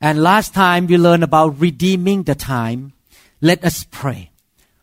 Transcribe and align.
And 0.00 0.22
last 0.22 0.54
time 0.54 0.86
we 0.86 0.96
learned 0.96 1.24
about 1.24 1.58
redeeming 1.60 2.22
the 2.22 2.34
time. 2.34 2.92
Let 3.40 3.64
us 3.64 3.84
pray. 3.90 4.30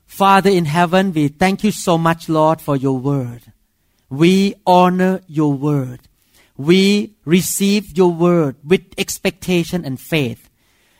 Father 0.05 0.49
in 0.49 0.65
heaven, 0.65 1.13
we 1.13 1.29
thank 1.29 1.63
you 1.63 1.71
so 1.71 1.97
much, 1.97 2.29
Lord, 2.29 2.61
for 2.61 2.75
your 2.75 2.97
word. 2.97 3.41
We 4.09 4.55
honor 4.65 5.21
your 5.27 5.53
word. 5.53 6.01
We 6.57 7.15
receive 7.25 7.97
your 7.97 8.11
word 8.11 8.55
with 8.63 8.93
expectation 8.97 9.83
and 9.83 9.99
faith. 9.99 10.49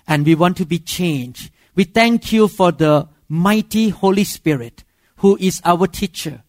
And 0.08 0.26
we 0.26 0.36
want 0.36 0.58
to 0.58 0.66
be 0.66 0.80
changed. 0.80 1.52
We 1.76 1.84
thank 1.84 2.32
you 2.32 2.48
for 2.48 2.72
the 2.72 3.08
mighty 3.28 3.90
Holy 3.90 4.24
Spirit 4.24 4.84
who 5.18 5.38
is 5.38 5.62
our 5.66 5.88
teacher. 5.88 6.44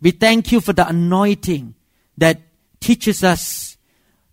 We 0.00 0.12
thank 0.12 0.52
you 0.52 0.60
for 0.60 0.72
the 0.72 0.88
anointing 0.88 1.74
that 2.16 2.40
teaches 2.80 3.24
us 3.24 3.76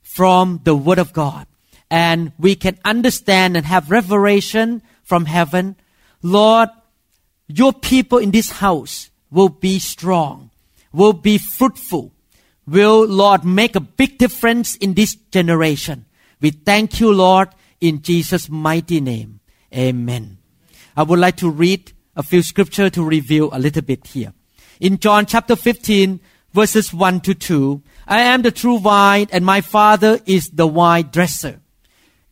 from 0.02 0.62
the 0.64 0.76
Word 0.76 1.00
of 1.00 1.14
God. 1.14 1.48
And 1.96 2.34
we 2.38 2.56
can 2.58 2.78
understand 2.84 3.56
and 3.56 3.66
have 3.66 3.90
revelation 3.90 4.82
from 5.02 5.28
heaven. 5.28 5.78
Lord, 6.22 6.68
your 7.48 7.72
people 7.72 8.18
in 8.18 8.32
this 8.32 8.52
house 8.52 9.10
will 9.32 9.48
be 9.48 9.80
strong, 9.80 10.52
will 10.92 11.14
be 11.14 11.38
fruitful, 11.38 12.12
will, 12.68 13.08
Lord, 13.08 13.46
make 13.46 13.78
a 13.78 13.80
big 13.80 14.18
difference 14.18 14.76
in 14.76 14.96
this 14.96 15.16
generation. 15.32 16.04
We 16.42 16.50
thank 16.52 17.00
you, 17.00 17.14
Lord, 17.14 17.48
in 17.80 18.02
Jesus' 18.02 18.50
mighty 18.50 19.00
name. 19.00 19.40
Amen. 19.74 20.40
I 20.98 21.04
would 21.04 21.20
like 21.20 21.38
to 21.38 21.50
read 21.50 21.94
a 22.18 22.24
few 22.24 22.44
scripture 22.44 22.90
to 22.90 23.06
review 23.06 23.50
a 23.54 23.60
little 23.60 23.84
bit 23.84 24.08
here. 24.08 24.34
In 24.82 25.00
John 25.00 25.26
chapter 25.26 25.56
15, 25.56 26.20
verses 26.52 26.94
1 26.94 27.22
to 27.22 27.34
2, 27.34 27.82
I 28.06 28.20
am 28.20 28.42
the 28.42 28.52
true 28.52 28.80
vine, 28.80 29.28
and 29.32 29.46
my 29.46 29.62
Father 29.62 30.20
is 30.26 30.50
the 30.50 30.68
vine 30.68 31.08
dresser. 31.10 31.62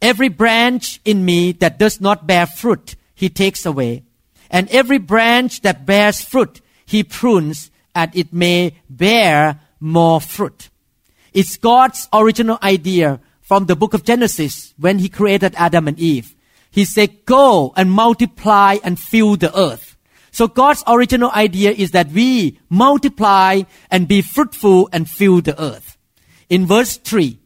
Every 0.03 0.27
branch 0.27 0.99
in 1.05 1.23
me 1.23 1.53
that 1.53 1.79
does 1.79 2.01
not 2.01 2.27
bear 2.27 2.45
fruit, 2.45 2.97
he 3.15 3.29
takes 3.29 3.65
away. 3.65 4.03
And 4.49 4.67
every 4.69 4.97
branch 4.97 5.61
that 5.61 5.85
bears 5.85 6.19
fruit, 6.19 6.59
he 6.85 7.05
prunes, 7.05 7.71
and 7.95 8.11
it 8.13 8.33
may 8.33 8.75
bear 8.89 9.61
more 9.79 10.19
fruit. 10.19 10.69
It's 11.31 11.55
God's 11.55 12.09
original 12.11 12.59
idea 12.61 13.21
from 13.39 13.65
the 13.65 13.77
book 13.77 13.93
of 13.93 14.03
Genesis 14.03 14.73
when 14.77 14.99
he 14.99 15.07
created 15.07 15.55
Adam 15.55 15.87
and 15.87 15.97
Eve. 15.97 16.35
He 16.69 16.83
said, 16.83 17.23
Go 17.23 17.71
and 17.77 17.89
multiply 17.89 18.79
and 18.83 18.99
fill 18.99 19.37
the 19.37 19.57
earth. 19.57 19.95
So 20.31 20.49
God's 20.49 20.83
original 20.85 21.31
idea 21.31 21.71
is 21.71 21.91
that 21.91 22.11
we 22.11 22.59
multiply 22.69 23.61
and 23.89 24.09
be 24.09 24.21
fruitful 24.21 24.89
and 24.91 25.09
fill 25.09 25.39
the 25.39 25.55
earth. 25.61 25.97
In 26.49 26.65
verse 26.65 26.97
3, 26.97 27.39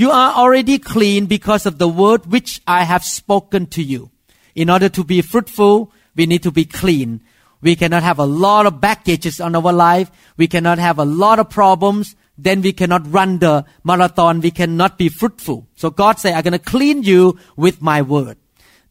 you 0.00 0.10
are 0.10 0.32
already 0.32 0.78
clean 0.78 1.26
because 1.26 1.66
of 1.66 1.76
the 1.76 1.86
word 1.86 2.24
which 2.24 2.62
I 2.66 2.84
have 2.84 3.04
spoken 3.04 3.66
to 3.66 3.82
you. 3.82 4.10
In 4.54 4.70
order 4.70 4.88
to 4.88 5.04
be 5.04 5.20
fruitful, 5.20 5.92
we 6.16 6.24
need 6.24 6.42
to 6.44 6.50
be 6.50 6.64
clean. 6.64 7.20
We 7.60 7.76
cannot 7.76 8.02
have 8.02 8.18
a 8.18 8.24
lot 8.24 8.64
of 8.64 8.80
baggages 8.80 9.42
on 9.42 9.54
our 9.54 9.74
life. 9.74 10.10
We 10.38 10.48
cannot 10.48 10.78
have 10.78 10.98
a 10.98 11.04
lot 11.04 11.38
of 11.38 11.50
problems. 11.50 12.16
Then 12.38 12.62
we 12.62 12.72
cannot 12.72 13.12
run 13.12 13.40
the 13.40 13.66
marathon. 13.84 14.40
We 14.40 14.50
cannot 14.50 14.96
be 14.96 15.10
fruitful. 15.10 15.68
So 15.76 15.90
God 15.90 16.18
said, 16.18 16.32
I'm 16.32 16.44
going 16.44 16.52
to 16.52 16.58
clean 16.58 17.02
you 17.02 17.38
with 17.56 17.82
my 17.82 18.00
word. 18.00 18.38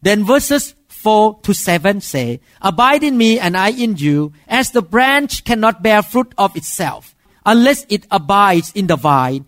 Then 0.03 0.23
verses 0.23 0.75
4 0.89 1.39
to 1.41 1.53
7 1.55 2.01
say, 2.01 2.39
Abide 2.61 3.01
in 3.01 3.17
me 3.17 3.39
and 3.39 3.57
I 3.57 3.71
in 3.71 3.97
you, 3.97 4.31
as 4.47 4.69
the 4.69 4.83
branch 4.83 5.43
cannot 5.43 5.81
bear 5.81 6.03
fruit 6.03 6.35
of 6.37 6.55
itself, 6.55 7.15
unless 7.47 7.87
it 7.89 8.05
abides 8.11 8.71
in 8.73 8.85
the 8.85 8.95
vine, 8.95 9.47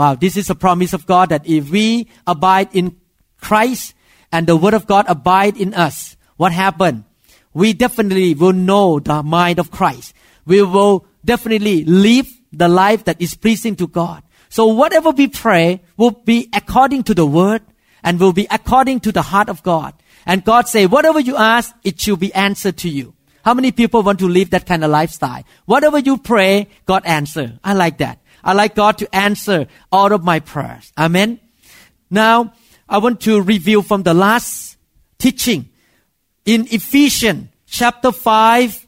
Wow, 0.00 0.14
this 0.14 0.38
is 0.38 0.48
a 0.48 0.54
promise 0.54 0.94
of 0.94 1.04
God 1.04 1.28
that 1.28 1.46
if 1.46 1.68
we 1.68 2.08
abide 2.26 2.70
in 2.72 2.96
Christ 3.38 3.92
and 4.32 4.46
the 4.46 4.56
word 4.56 4.72
of 4.72 4.86
God 4.86 5.04
abide 5.08 5.58
in 5.58 5.74
us, 5.74 6.16
what 6.38 6.52
happened? 6.52 7.04
We 7.52 7.74
definitely 7.74 8.32
will 8.32 8.54
know 8.54 8.98
the 8.98 9.22
mind 9.22 9.58
of 9.58 9.70
Christ. 9.70 10.14
We 10.46 10.62
will 10.62 11.04
definitely 11.22 11.84
live 11.84 12.26
the 12.50 12.66
life 12.66 13.04
that 13.04 13.20
is 13.20 13.34
pleasing 13.34 13.76
to 13.76 13.86
God. 13.86 14.22
So 14.48 14.68
whatever 14.68 15.10
we 15.10 15.28
pray 15.28 15.82
will 15.98 16.12
be 16.12 16.48
according 16.54 17.02
to 17.02 17.12
the 17.12 17.26
word 17.26 17.60
and 18.02 18.18
will 18.18 18.32
be 18.32 18.46
according 18.50 19.00
to 19.00 19.12
the 19.12 19.20
heart 19.20 19.50
of 19.50 19.62
God. 19.62 19.92
And 20.24 20.42
God 20.42 20.66
say, 20.66 20.86
whatever 20.86 21.20
you 21.20 21.36
ask, 21.36 21.74
it 21.84 22.00
shall 22.00 22.16
be 22.16 22.32
answered 22.32 22.78
to 22.78 22.88
you. 22.88 23.12
How 23.44 23.52
many 23.52 23.70
people 23.70 24.02
want 24.02 24.18
to 24.20 24.28
live 24.28 24.48
that 24.50 24.64
kind 24.64 24.82
of 24.82 24.90
lifestyle? 24.90 25.44
Whatever 25.66 25.98
you 25.98 26.16
pray, 26.16 26.68
God 26.86 27.04
answer. 27.04 27.58
I 27.62 27.74
like 27.74 27.98
that. 27.98 28.19
I 28.42 28.52
like 28.52 28.74
God 28.74 28.98
to 28.98 29.14
answer 29.14 29.66
all 29.90 30.12
of 30.12 30.24
my 30.24 30.40
prayers. 30.40 30.92
Amen. 30.98 31.40
Now, 32.10 32.54
I 32.88 32.98
want 32.98 33.20
to 33.22 33.40
review 33.40 33.82
from 33.82 34.02
the 34.02 34.14
last 34.14 34.76
teaching 35.18 35.68
in 36.44 36.66
Ephesians 36.70 37.48
chapter 37.66 38.12
5 38.12 38.86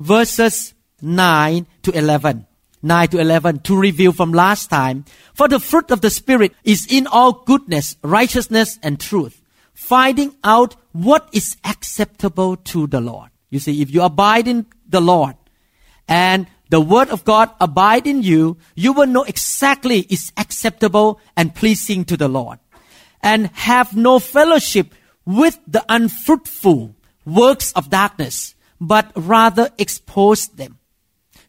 verses 0.00 0.74
9 1.00 1.66
to 1.82 1.92
11. 1.92 2.46
9 2.82 3.08
to 3.08 3.18
11 3.18 3.60
to 3.60 3.76
review 3.76 4.12
from 4.12 4.32
last 4.32 4.68
time. 4.68 5.04
For 5.34 5.48
the 5.48 5.60
fruit 5.60 5.90
of 5.90 6.00
the 6.00 6.10
Spirit 6.10 6.52
is 6.64 6.86
in 6.90 7.06
all 7.06 7.32
goodness, 7.32 7.96
righteousness, 8.02 8.78
and 8.82 9.00
truth 9.00 9.42
finding 9.76 10.34
out 10.42 10.74
what 10.92 11.28
is 11.32 11.56
acceptable 11.62 12.56
to 12.56 12.86
the 12.86 13.00
Lord. 13.00 13.30
You 13.50 13.60
see, 13.60 13.82
if 13.82 13.92
you 13.92 14.02
abide 14.02 14.48
in 14.48 14.66
the 14.88 15.00
Lord 15.00 15.36
and 16.08 16.46
the 16.68 16.80
word 16.80 17.10
of 17.10 17.24
God 17.24 17.50
abide 17.60 18.06
in 18.06 18.22
you, 18.22 18.56
you 18.74 18.92
will 18.92 19.06
know 19.06 19.22
exactly 19.22 20.00
is 20.10 20.32
acceptable 20.36 21.20
and 21.36 21.54
pleasing 21.54 22.04
to 22.06 22.16
the 22.16 22.28
Lord. 22.28 22.58
And 23.22 23.48
have 23.54 23.96
no 23.96 24.18
fellowship 24.18 24.94
with 25.24 25.58
the 25.66 25.84
unfruitful 25.88 26.94
works 27.24 27.72
of 27.72 27.90
darkness, 27.90 28.54
but 28.80 29.10
rather 29.16 29.70
expose 29.78 30.48
them. 30.48 30.78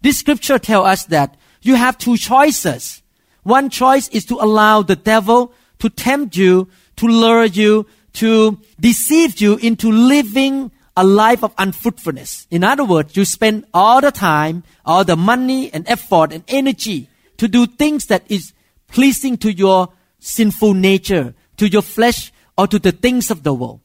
This 0.01 0.19
scripture 0.19 0.59
tells 0.59 0.87
us 0.87 1.05
that 1.05 1.37
you 1.61 1.75
have 1.75 1.97
two 1.97 2.17
choices. 2.17 3.01
One 3.43 3.69
choice 3.69 4.07
is 4.09 4.25
to 4.25 4.35
allow 4.35 4.81
the 4.81 4.95
devil 4.95 5.53
to 5.79 5.89
tempt 5.89 6.35
you, 6.35 6.67
to 6.97 7.07
lure 7.07 7.45
you, 7.45 7.85
to 8.13 8.59
deceive 8.79 9.39
you 9.39 9.57
into 9.57 9.91
living 9.91 10.71
a 10.97 11.03
life 11.03 11.43
of 11.43 11.53
unfruitfulness. 11.57 12.45
In 12.51 12.63
other 12.65 12.83
words, 12.83 13.15
you 13.15 13.23
spend 13.23 13.65
all 13.73 14.01
the 14.01 14.11
time, 14.11 14.63
all 14.85 15.05
the 15.05 15.15
money 15.15 15.71
and 15.73 15.87
effort 15.87 16.33
and 16.33 16.43
energy 16.49 17.07
to 17.37 17.47
do 17.47 17.65
things 17.65 18.07
that 18.07 18.23
is 18.29 18.51
pleasing 18.89 19.37
to 19.37 19.53
your 19.53 19.93
sinful 20.19 20.73
nature, 20.73 21.33
to 21.55 21.69
your 21.69 21.81
flesh, 21.81 22.33
or 22.57 22.67
to 22.67 22.79
the 22.79 22.91
things 22.91 23.31
of 23.31 23.43
the 23.43 23.53
world. 23.53 23.79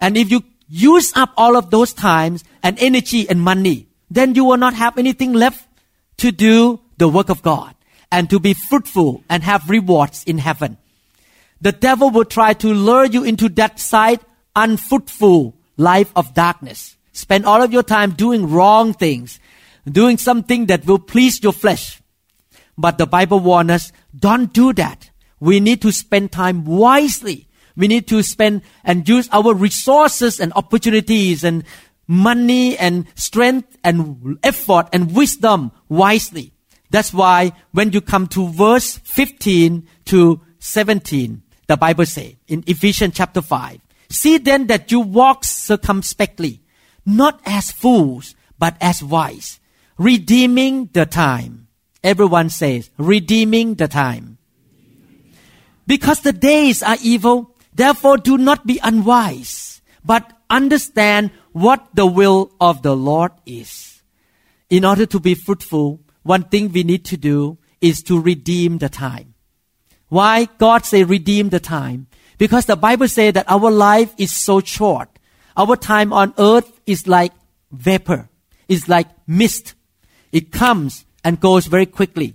And 0.00 0.16
if 0.16 0.30
you 0.30 0.44
use 0.68 1.12
up 1.14 1.34
all 1.36 1.56
of 1.56 1.70
those 1.70 1.92
times 1.92 2.44
and 2.62 2.78
energy 2.78 3.28
and 3.28 3.42
money, 3.42 3.88
then 4.10 4.34
you 4.34 4.44
will 4.44 4.56
not 4.56 4.72
have 4.72 4.96
anything 4.96 5.34
left 5.34 5.68
to 6.18 6.32
do 6.32 6.80
the 6.96 7.08
work 7.08 7.28
of 7.28 7.42
God 7.42 7.74
and 8.10 8.30
to 8.30 8.40
be 8.40 8.54
fruitful 8.54 9.24
and 9.28 9.42
have 9.42 9.68
rewards 9.68 10.24
in 10.24 10.38
heaven 10.38 10.78
the 11.62 11.72
devil 11.72 12.10
will 12.10 12.24
try 12.24 12.52
to 12.52 12.74
lure 12.74 13.04
you 13.04 13.22
into 13.24 13.48
that 13.48 13.78
side 13.78 14.20
unfruitful 14.54 15.54
life 15.82 16.12
of 16.14 16.34
darkness. 16.34 16.96
Spend 17.12 17.44
all 17.44 17.60
of 17.60 17.72
your 17.72 17.82
time 17.82 18.12
doing 18.12 18.48
wrong 18.48 18.94
things, 18.94 19.40
doing 19.84 20.16
something 20.16 20.66
that 20.66 20.86
will 20.86 20.98
please 20.98 21.42
your 21.42 21.52
flesh. 21.52 22.00
But 22.78 22.98
the 22.98 23.06
Bible 23.06 23.40
warns 23.40 23.70
us, 23.70 23.92
don't 24.16 24.52
do 24.52 24.72
that. 24.74 25.10
We 25.40 25.60
need 25.60 25.82
to 25.82 25.92
spend 25.92 26.32
time 26.32 26.64
wisely 26.64 27.48
We 27.76 27.88
need 27.88 28.06
to 28.08 28.22
spend 28.22 28.62
and 28.84 29.08
use 29.08 29.28
our 29.32 29.54
resources 29.54 30.40
and 30.40 30.52
opportunities 30.54 31.44
and 31.44 31.64
money 32.06 32.76
and 32.76 33.06
strength 33.14 33.76
and 33.82 34.38
effort 34.42 34.88
and 34.92 35.14
wisdom 35.14 35.72
wisely. 35.88 36.52
That's 36.90 37.12
why 37.12 37.52
when 37.72 37.92
you 37.92 38.00
come 38.00 38.26
to 38.28 38.48
verse 38.48 38.98
15 38.98 39.88
to 40.06 40.40
17, 40.58 41.42
the 41.66 41.76
Bible 41.76 42.04
says 42.04 42.34
in 42.48 42.64
Ephesians 42.66 43.14
chapter 43.14 43.40
5, 43.40 43.80
see 44.12 44.38
then 44.38 44.66
that 44.68 44.92
you 44.92 45.00
walk 45.00 45.44
circumspectly, 45.44 46.62
not 47.04 47.40
as 47.44 47.72
fools, 47.72 48.34
but 48.58 48.76
as 48.80 49.02
wise, 49.02 49.58
redeeming 49.98 50.90
the 50.92 51.06
time. 51.06 51.68
Everyone 52.04 52.50
says, 52.50 52.90
redeeming 52.98 53.74
the 53.74 53.88
time. 53.88 54.38
Because 55.86 56.20
the 56.20 56.32
days 56.32 56.82
are 56.82 56.96
evil, 57.02 57.56
therefore 57.74 58.18
do 58.18 58.38
not 58.38 58.66
be 58.66 58.78
unwise, 58.82 59.80
but 60.04 60.32
understand 60.50 61.30
what 61.52 61.88
the 61.94 62.06
will 62.06 62.52
of 62.60 62.82
the 62.82 62.94
Lord 62.96 63.32
is. 63.46 64.02
In 64.70 64.84
order 64.84 65.06
to 65.06 65.20
be 65.20 65.34
fruitful, 65.34 66.00
one 66.22 66.44
thing 66.44 66.72
we 66.72 66.82
need 66.82 67.04
to 67.06 67.16
do 67.16 67.58
is 67.80 68.02
to 68.04 68.20
redeem 68.20 68.78
the 68.78 68.88
time. 68.88 69.34
Why 70.08 70.46
God 70.58 70.84
say 70.84 71.04
redeem 71.04 71.48
the 71.48 71.60
time? 71.60 72.06
Because 72.42 72.66
the 72.66 72.74
Bible 72.74 73.06
says 73.06 73.34
that 73.34 73.48
our 73.48 73.70
life 73.70 74.12
is 74.18 74.34
so 74.34 74.58
short. 74.58 75.08
Our 75.56 75.76
time 75.76 76.12
on 76.12 76.34
earth 76.38 76.80
is 76.86 77.06
like 77.06 77.32
vapor. 77.70 78.28
It's 78.66 78.88
like 78.88 79.06
mist. 79.28 79.74
It 80.32 80.50
comes 80.50 81.04
and 81.22 81.38
goes 81.38 81.66
very 81.66 81.86
quickly. 81.86 82.34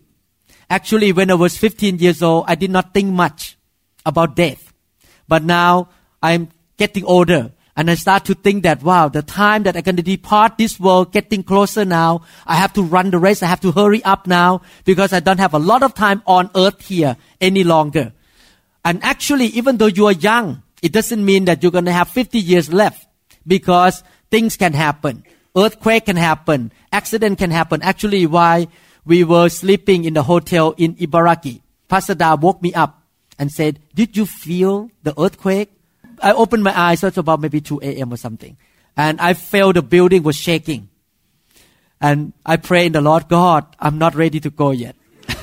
Actually, 0.69 1.11
when 1.11 1.29
I 1.29 1.33
was 1.33 1.57
15 1.57 1.97
years 1.97 2.23
old, 2.23 2.45
I 2.47 2.55
did 2.55 2.71
not 2.71 2.93
think 2.93 3.13
much 3.13 3.57
about 4.05 4.37
death. 4.37 4.71
But 5.27 5.43
now 5.43 5.89
I'm 6.23 6.51
getting 6.77 7.03
older 7.03 7.51
and 7.75 7.91
I 7.91 7.95
start 7.95 8.23
to 8.31 8.33
think 8.33 8.63
that, 8.63 8.83
wow, 8.83 9.09
the 9.09 9.21
time 9.21 9.63
that 9.63 9.75
I'm 9.75 9.83
going 9.83 9.97
to 9.97 10.03
depart 10.03 10.57
this 10.57 10.79
world 10.79 11.11
getting 11.11 11.43
closer 11.43 11.83
now. 11.83 12.21
I 12.45 12.55
have 12.55 12.71
to 12.73 12.81
run 12.81 13.11
the 13.11 13.19
race. 13.19 13.43
I 13.43 13.47
have 13.47 13.59
to 13.59 13.73
hurry 13.73 14.01
up 14.05 14.25
now 14.25 14.61
because 14.85 15.11
I 15.11 15.19
don't 15.19 15.39
have 15.39 15.53
a 15.53 15.59
lot 15.59 15.83
of 15.83 15.95
time 15.95 16.23
on 16.25 16.49
earth 16.55 16.87
here 16.87 17.17
any 17.41 17.65
longer. 17.65 18.13
And 18.87 19.03
actually, 19.03 19.47
even 19.47 19.75
though 19.75 19.91
you 19.91 20.05
are 20.05 20.13
young, 20.13 20.63
it 20.81 20.93
doesn't 20.93 21.25
mean 21.25 21.43
that 21.43 21.61
you're 21.61 21.73
going 21.73 21.91
to 21.91 21.91
have 21.91 22.07
50 22.07 22.39
years 22.39 22.71
left 22.71 23.05
because 23.45 24.01
things 24.31 24.55
can 24.55 24.71
happen. 24.71 25.25
Earthquake 25.57 26.05
can 26.05 26.15
happen. 26.15 26.71
Accident 26.93 27.37
can 27.37 27.51
happen. 27.51 27.81
Actually, 27.81 28.25
why 28.27 28.69
we 29.03 29.25
were 29.25 29.49
sleeping 29.49 30.05
in 30.05 30.13
the 30.13 30.23
hotel 30.23 30.73
in 30.77 30.95
Ibaraki, 30.95 31.59
Pastor 31.89 32.15
Da 32.15 32.35
woke 32.35 32.61
me 32.61 32.73
up 32.73 33.03
and 33.37 33.51
said, 33.51 33.79
did 33.93 34.15
you 34.15 34.25
feel 34.25 34.89
the 35.03 35.13
earthquake? 35.19 35.69
I 36.23 36.31
opened 36.31 36.63
my 36.63 36.71
eyes, 36.79 37.03
it's 37.03 37.17
about 37.17 37.41
maybe 37.41 37.59
2 37.59 37.81
a.m. 37.83 38.13
or 38.13 38.17
something. 38.17 38.55
And 38.95 39.19
I 39.19 39.33
felt 39.33 39.75
the 39.75 39.81
building 39.81 40.23
was 40.23 40.37
shaking. 40.37 40.87
And 41.99 42.31
I 42.45 42.55
pray 42.55 42.85
in 42.85 42.93
the 42.93 43.01
Lord, 43.01 43.27
God, 43.27 43.65
I'm 43.81 43.97
not 43.97 44.15
ready 44.15 44.39
to 44.39 44.49
go 44.49 44.71
yet. 44.71 44.95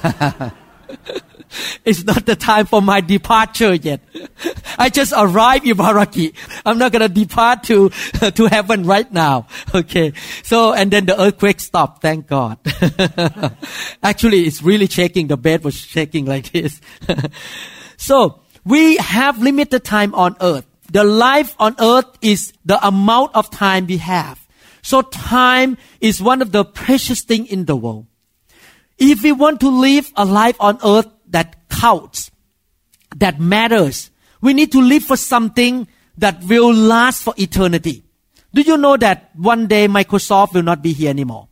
it's 1.84 2.04
not 2.04 2.26
the 2.26 2.36
time 2.36 2.66
for 2.66 2.82
my 2.82 3.00
departure 3.00 3.74
yet. 3.74 4.00
I 4.78 4.90
just 4.90 5.12
arrived 5.16 5.66
in 5.66 5.76
Baraki. 5.76 6.34
I'm 6.64 6.78
not 6.78 6.92
gonna 6.92 7.08
depart 7.08 7.64
to, 7.64 7.88
to 8.34 8.46
heaven 8.46 8.84
right 8.84 9.10
now. 9.12 9.46
Okay. 9.74 10.12
So, 10.44 10.72
and 10.72 10.90
then 10.90 11.06
the 11.06 11.20
earthquake 11.20 11.58
stopped. 11.58 12.00
Thank 12.00 12.28
God. 12.28 12.58
Actually, 14.02 14.46
it's 14.46 14.62
really 14.62 14.86
shaking. 14.86 15.26
The 15.26 15.36
bed 15.36 15.64
was 15.64 15.74
shaking 15.74 16.26
like 16.26 16.52
this. 16.52 16.80
so, 17.96 18.40
we 18.64 18.96
have 18.96 19.42
limited 19.42 19.84
time 19.84 20.14
on 20.14 20.36
earth. 20.40 20.64
The 20.92 21.02
life 21.02 21.56
on 21.58 21.74
earth 21.80 22.06
is 22.22 22.52
the 22.64 22.78
amount 22.86 23.34
of 23.34 23.50
time 23.50 23.86
we 23.86 23.96
have. 23.98 24.46
So 24.82 25.02
time 25.02 25.78
is 26.00 26.20
one 26.20 26.42
of 26.42 26.52
the 26.52 26.64
precious 26.64 27.22
thing 27.22 27.46
in 27.46 27.64
the 27.64 27.74
world. 27.74 28.06
If 28.98 29.22
we 29.22 29.32
want 29.32 29.60
to 29.60 29.68
live 29.68 30.12
a 30.16 30.24
life 30.24 30.56
on 30.60 30.78
earth 30.84 31.08
that 31.28 31.68
counts, 31.68 32.30
that 33.16 33.40
matters, 33.40 34.10
we 34.40 34.54
need 34.54 34.72
to 34.72 34.80
live 34.80 35.04
for 35.04 35.16
something 35.16 35.88
that 36.18 36.42
will 36.44 36.72
last 36.72 37.22
for 37.22 37.34
eternity. 37.36 38.04
Do 38.52 38.62
you 38.62 38.76
know 38.76 38.96
that 38.96 39.30
one 39.34 39.66
day 39.66 39.88
Microsoft 39.88 40.54
will 40.54 40.62
not 40.62 40.82
be 40.82 40.92
here 40.92 41.10
anymore? 41.10 41.48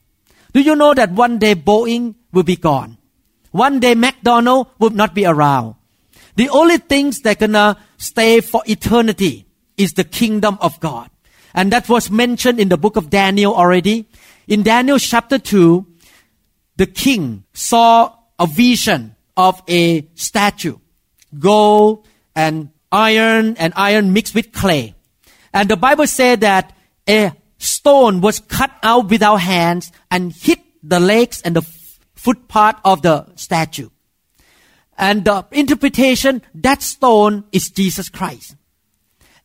Do 0.53 0.61
you 0.61 0.77
know 0.77 0.95
that 0.95 1.13
one 1.13 1.39
day 1.39 1.55
Boeing 1.55 2.15
will 2.33 2.43
be 2.45 2.57
gone? 2.57 2.99
One 3.51 3.81
day 3.81 3.95
McDonald 3.95 4.69
will 4.79 4.91
not 4.91 5.15
be 5.15 5.27
around. 5.27 5.75
The 6.37 6.49
only 6.49 6.79
things 6.79 7.21
that 7.21 7.41
gonna 7.41 7.77
stay 7.99 8.41
for 8.41 8.63
eternity 8.67 9.47
is 9.77 9.93
the 9.95 10.05
kingdom 10.05 10.59
of 10.61 10.79
God. 10.81 11.11
And 11.55 11.73
that 11.73 11.89
was 11.89 12.11
mentioned 12.11 12.61
in 12.61 12.69
the 12.69 12.79
book 12.79 12.97
of 12.97 13.11
Daniel 13.11 13.55
already. 13.55 14.09
In 14.47 14.63
Daniel 14.63 14.99
chapter 14.99 15.39
2, 15.39 15.87
the 16.83 16.87
king 16.87 17.45
saw 17.53 18.13
a 18.41 18.47
vision 18.49 19.15
of 19.37 19.63
a 19.69 20.05
statue, 20.17 20.79
gold 21.39 22.09
and 22.35 22.71
iron 22.91 23.57
and 23.57 23.73
iron 23.77 24.13
mixed 24.13 24.35
with 24.35 24.51
clay. 24.51 24.93
And 25.55 25.69
the 25.69 25.77
Bible 25.77 26.09
said 26.09 26.41
that 26.41 26.75
a 27.09 27.31
stone 27.59 28.21
was 28.21 28.41
cut 28.41 28.73
out 28.83 29.11
without 29.11 29.37
hands 29.37 29.93
and 30.11 30.33
hit 30.33 30.59
the 30.83 30.99
legs 30.99 31.41
and 31.43 31.55
the 31.55 31.63
foot 32.17 32.49
part 32.49 32.79
of 32.85 33.03
the 33.03 33.27
statue. 33.37 33.91
And 34.99 35.25
the 35.25 35.47
interpretation, 35.53 36.43
that 36.53 36.83
stone 36.83 37.45
is 37.53 37.71
Jesus 37.71 38.09
Christ. 38.09 38.57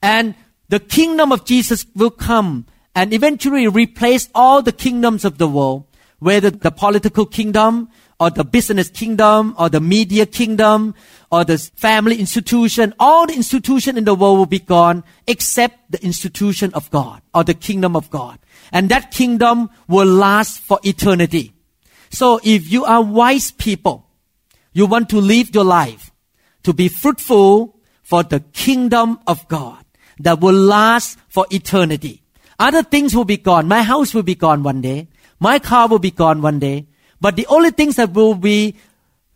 And 0.02 0.34
the 0.70 0.80
kingdom 0.80 1.32
of 1.32 1.46
Jesus 1.46 1.86
will 1.96 2.10
come 2.10 2.66
and 2.96 3.14
eventually 3.14 3.68
replace 3.68 4.28
all 4.34 4.64
the 4.64 4.72
kingdoms 4.72 5.24
of 5.24 5.38
the 5.38 5.48
world, 5.48 5.87
whether 6.20 6.50
the 6.50 6.72
political 6.72 7.26
kingdom 7.26 7.90
or 8.20 8.30
the 8.30 8.44
business 8.44 8.90
kingdom 8.90 9.56
or 9.60 9.70
the 9.70 9.80
media 9.80 10.26
kingdom 10.26 10.96
or 11.32 11.44
the 11.44 11.58
family 11.76 12.20
institution. 12.20 12.94
All 13.00 13.28
the 13.28 13.36
institution 13.36 13.98
in 13.98 14.06
the 14.06 14.16
world 14.16 14.40
will 14.40 14.46
be 14.48 14.60
gone 14.60 15.04
except 15.28 15.92
the 15.92 16.04
institution 16.04 16.74
of 16.74 16.90
God 16.90 17.22
or 17.34 17.44
the 17.44 17.54
kingdom 17.54 17.96
of 17.96 18.10
God. 18.10 18.40
And 18.72 18.90
that 18.90 19.12
kingdom 19.12 19.70
will 19.88 20.08
last 20.08 20.60
for 20.60 20.80
eternity. 20.84 21.54
So 22.10 22.40
if 22.44 22.72
you 22.72 22.86
are 22.86 23.02
wise 23.02 23.52
people, 23.52 24.08
you 24.74 24.86
want 24.86 25.10
to 25.10 25.22
live 25.22 25.54
your 25.54 25.64
life 25.64 26.12
to 26.64 26.74
be 26.74 26.88
fruitful 26.88 27.80
for 28.02 28.24
the 28.24 28.40
kingdom 28.40 29.20
of 29.28 29.48
God 29.48 29.84
that 30.20 30.40
will 30.40 30.54
last 30.54 31.20
for 31.30 31.46
eternity. 31.52 32.24
Other 32.60 32.82
things 32.82 33.16
will 33.16 33.26
be 33.26 33.38
gone. 33.38 33.68
My 33.68 33.84
house 33.84 34.14
will 34.14 34.24
be 34.24 34.36
gone 34.36 34.64
one 34.64 34.82
day. 34.82 35.08
My 35.40 35.60
car 35.60 35.88
will 35.88 36.00
be 36.00 36.12
gone 36.12 36.42
one 36.42 36.60
day. 36.60 36.88
But 37.20 37.36
the 37.36 37.48
only 37.48 37.72
things 37.72 37.96
that 37.96 38.14
will 38.14 38.36
be 38.36 38.76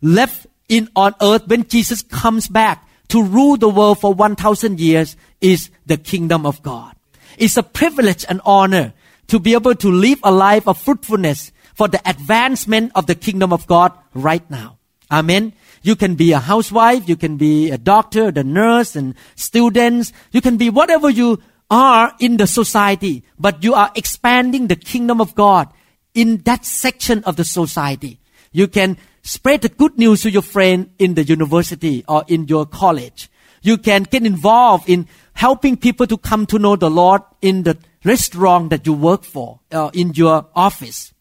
left 0.00 0.46
in 0.68 0.88
on 0.96 1.14
earth 1.20 1.46
when 1.46 1.66
Jesus 1.68 2.02
comes 2.02 2.48
back 2.48 2.88
to 3.08 3.22
rule 3.22 3.56
the 3.56 3.68
world 3.68 4.00
for 4.00 4.14
1000 4.14 4.80
years 4.80 5.16
is 5.40 5.70
the 5.86 5.96
kingdom 5.96 6.46
of 6.46 6.62
God. 6.62 6.94
It's 7.38 7.56
a 7.56 7.62
privilege 7.62 8.24
and 8.28 8.40
honor 8.44 8.94
to 9.28 9.38
be 9.38 9.54
able 9.54 9.74
to 9.74 9.90
live 9.90 10.20
a 10.22 10.32
life 10.32 10.66
of 10.66 10.78
fruitfulness 10.78 11.52
for 11.74 11.88
the 11.88 12.00
advancement 12.08 12.92
of 12.94 13.06
the 13.06 13.14
kingdom 13.14 13.52
of 13.52 13.66
God 13.66 13.92
right 14.14 14.48
now. 14.50 14.78
Amen. 15.10 15.52
You 15.82 15.96
can 15.96 16.14
be 16.14 16.32
a 16.32 16.38
housewife, 16.38 17.08
you 17.08 17.16
can 17.16 17.36
be 17.36 17.70
a 17.70 17.78
doctor, 17.78 18.30
the 18.30 18.44
nurse 18.44 18.94
and 18.94 19.14
students. 19.34 20.12
You 20.30 20.40
can 20.40 20.56
be 20.56 20.70
whatever 20.70 21.10
you 21.10 21.42
are 21.70 22.14
in 22.20 22.36
the 22.36 22.46
society, 22.46 23.24
but 23.38 23.64
you 23.64 23.74
are 23.74 23.90
expanding 23.94 24.68
the 24.68 24.76
kingdom 24.76 25.20
of 25.20 25.34
God 25.34 25.72
in 26.14 26.38
that 26.38 26.64
section 26.64 27.24
of 27.24 27.36
the 27.36 27.44
society. 27.44 28.18
You 28.52 28.68
can 28.68 28.98
spread 29.22 29.62
the 29.62 29.68
good 29.68 29.98
news 29.98 30.22
to 30.22 30.30
your 30.30 30.42
friend 30.42 30.90
in 30.98 31.14
the 31.14 31.24
university 31.24 32.04
or 32.08 32.24
in 32.28 32.48
your 32.48 32.66
college. 32.66 33.30
You 33.62 33.78
can 33.78 34.02
get 34.02 34.26
involved 34.26 34.88
in 34.88 35.06
helping 35.34 35.76
people 35.76 36.06
to 36.06 36.18
come 36.18 36.46
to 36.46 36.58
know 36.58 36.76
the 36.76 36.90
Lord 36.90 37.22
in 37.40 37.62
the 37.62 37.78
restaurant 38.04 38.70
that 38.70 38.86
you 38.86 38.92
work 38.92 39.24
for, 39.24 39.60
or 39.70 39.90
in 39.94 40.12
your 40.14 40.46
office. 40.54 41.14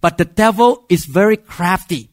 But 0.00 0.18
the 0.18 0.26
devil 0.26 0.84
is 0.88 1.06
very 1.06 1.36
crafty. 1.36 2.10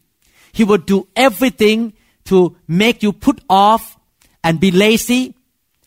He 0.54 0.64
will 0.64 0.78
do 0.78 1.08
everything 1.16 1.94
to 2.26 2.56
make 2.68 3.04
you 3.04 3.12
put 3.12 3.42
off 3.50 3.98
and 4.44 4.60
be 4.60 4.72
lazy 4.72 5.36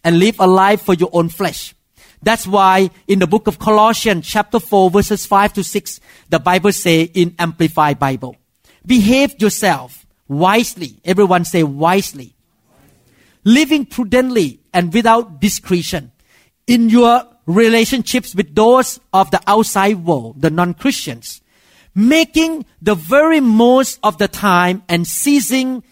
and 0.04 0.18
live 0.18 0.38
a 0.38 0.46
life 0.46 0.82
for 0.82 0.94
your 0.94 1.10
own 1.12 1.30
flesh. 1.30 1.74
That's 2.22 2.46
why 2.46 2.90
in 3.06 3.18
the 3.20 3.26
book 3.26 3.46
of 3.46 3.58
Colossians 3.58 4.26
chapter 4.26 4.58
4 4.58 4.90
verses 4.90 5.26
5 5.26 5.52
to 5.54 5.64
6, 5.64 6.00
the 6.28 6.38
Bible 6.38 6.72
say 6.72 7.02
in 7.02 7.34
Amplified 7.38 7.98
Bible, 7.98 8.36
behave 8.84 9.40
yourself 9.40 10.06
wisely. 10.26 11.00
Everyone 11.04 11.44
say 11.44 11.62
wisely. 11.62 12.34
Living 13.44 13.86
prudently 13.86 14.60
and 14.74 14.92
without 14.92 15.40
discretion 15.40 16.12
in 16.66 16.88
your 16.88 17.24
relationships 17.46 18.34
with 18.34 18.54
those 18.54 19.00
of 19.12 19.30
the 19.30 19.40
outside 19.46 20.04
world, 20.04 20.42
the 20.42 20.50
non-Christians 20.50 21.40
making 21.98 22.64
the 22.80 22.94
very 22.94 23.40
most 23.40 23.98
of 24.04 24.18
the 24.18 24.28
time 24.28 24.80
and 24.88 25.04
seizing, 25.04 25.82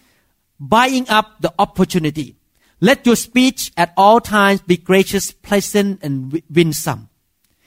buying 0.57 1.07
up 1.09 1.41
the 1.41 1.53
opportunity. 1.59 2.36
Let 2.79 3.05
your 3.05 3.15
speech 3.15 3.71
at 3.75 3.93
all 3.97 4.21
times 4.21 4.61
be 4.61 4.77
gracious, 4.77 5.31
pleasant, 5.31 6.03
and 6.03 6.41
winsome, 6.49 7.09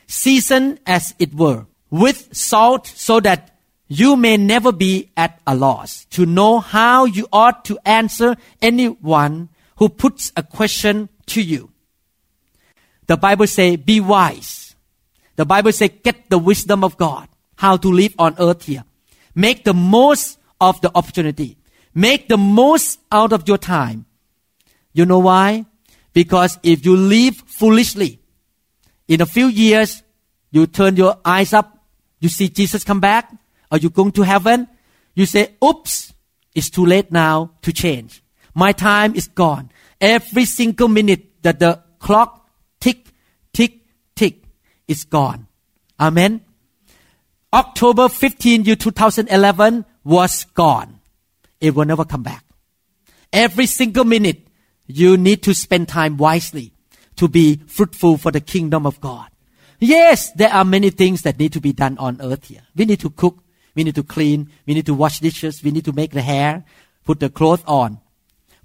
seasoned 0.07 0.81
as 0.87 1.15
it 1.19 1.35
were 1.35 1.67
with 1.91 2.29
salt, 2.35 2.87
so 2.87 3.19
that 3.21 3.59
you 3.89 4.15
may 4.15 4.37
never 4.37 4.71
be 4.71 5.11
at 5.17 5.41
a 5.47 5.57
loss 5.57 6.05
to 6.11 6.25
know 6.25 6.61
how 6.61 7.07
you 7.07 7.27
ought 7.33 7.65
to 7.65 7.79
answer 7.85 8.37
anyone 8.63 9.49
who 9.79 9.89
puts 9.89 10.33
a 10.37 10.45
question 10.45 11.09
to 11.27 11.43
you. 11.43 11.73
The 13.09 13.17
Bible 13.17 13.49
say, 13.49 13.75
be 13.75 13.99
wise. 13.99 14.77
The 15.35 15.45
Bible 15.45 15.73
say, 15.73 15.89
get 15.89 16.31
the 16.31 16.39
wisdom 16.39 16.85
of 16.85 16.97
God, 16.97 17.29
how 17.57 17.77
to 17.79 17.89
live 17.91 18.15
on 18.17 18.37
earth 18.39 18.67
here. 18.67 18.85
Make 19.35 19.65
the 19.65 19.75
most 19.75 20.39
of 20.61 20.81
the 20.83 20.93
opportunity. 20.95 21.57
Make 21.93 22.29
the 22.29 22.37
most 22.37 23.01
out 23.11 23.33
of 23.33 23.49
your 23.49 23.59
time. 23.59 24.07
You 24.93 25.07
know 25.07 25.19
why? 25.19 25.67
Because 26.13 26.59
if 26.63 26.85
you 26.85 26.97
live 26.97 27.37
foolishly, 27.47 28.21
in 29.09 29.21
a 29.21 29.27
few 29.27 29.47
years, 29.47 30.03
you 30.51 30.67
turn 30.67 30.97
your 30.97 31.19
eyes 31.25 31.53
up, 31.53 31.79
you 32.21 32.29
see 32.29 32.49
Jesus 32.49 32.85
come 32.85 33.01
back, 33.01 33.33
or 33.71 33.79
you 33.79 33.91
going 33.91 34.13
to 34.13 34.23
heaven, 34.23 34.69
you 35.15 35.27
say, 35.27 35.55
oops, 35.65 36.13
it's 36.55 36.71
too 36.71 36.87
late 36.87 37.11
now 37.13 37.53
to 37.63 37.73
change. 37.73 38.23
My 38.55 38.73
time 38.73 39.15
is 39.15 39.29
gone. 39.29 39.71
Every 40.01 40.45
single 40.45 40.89
minute 40.89 41.43
that 41.43 41.59
the 41.59 41.83
clock 41.99 42.49
tick, 42.81 43.07
tick, 43.53 43.81
tick 44.15 44.43
is 44.89 45.05
gone. 45.05 45.47
Amen. 45.99 46.41
October 47.53 48.09
15, 48.09 48.65
year 48.65 48.77
2011 48.77 49.85
was 50.05 50.45
gone. 50.55 51.01
It 51.61 51.75
will 51.75 51.85
never 51.85 52.05
come 52.05 52.23
back. 52.23 52.45
Every 53.33 53.67
single 53.67 54.05
minute, 54.05 54.47
you 54.97 55.17
need 55.17 55.43
to 55.45 55.55
spend 55.55 55.89
time 55.89 56.17
wisely 56.17 56.73
to 57.17 57.29
be 57.29 57.61
fruitful 57.67 58.17
for 58.17 58.31
the 58.31 58.41
kingdom 58.41 58.87
of 58.87 59.01
God. 59.01 59.29
Yes, 59.79 60.31
there 60.33 60.53
are 60.53 60.65
many 60.65 60.91
things 60.91 61.23
that 61.23 61.39
need 61.39 61.53
to 61.55 61.61
be 61.61 61.73
done 61.73 61.97
on 61.99 62.21
earth 62.21 62.47
here. 62.47 62.63
We 62.77 62.85
need 62.85 63.01
to 63.01 63.11
cook. 63.11 63.39
We 63.75 63.85
need 63.85 63.95
to 63.95 64.03
clean. 64.03 64.51
We 64.67 64.75
need 64.75 64.87
to 64.87 64.95
wash 64.95 65.21
dishes. 65.21 65.63
We 65.63 65.71
need 65.71 65.85
to 65.87 65.93
make 65.93 66.13
the 66.13 66.23
hair, 66.23 66.65
put 67.05 67.21
the 67.21 67.31
clothes 67.31 67.63
on. 67.67 68.01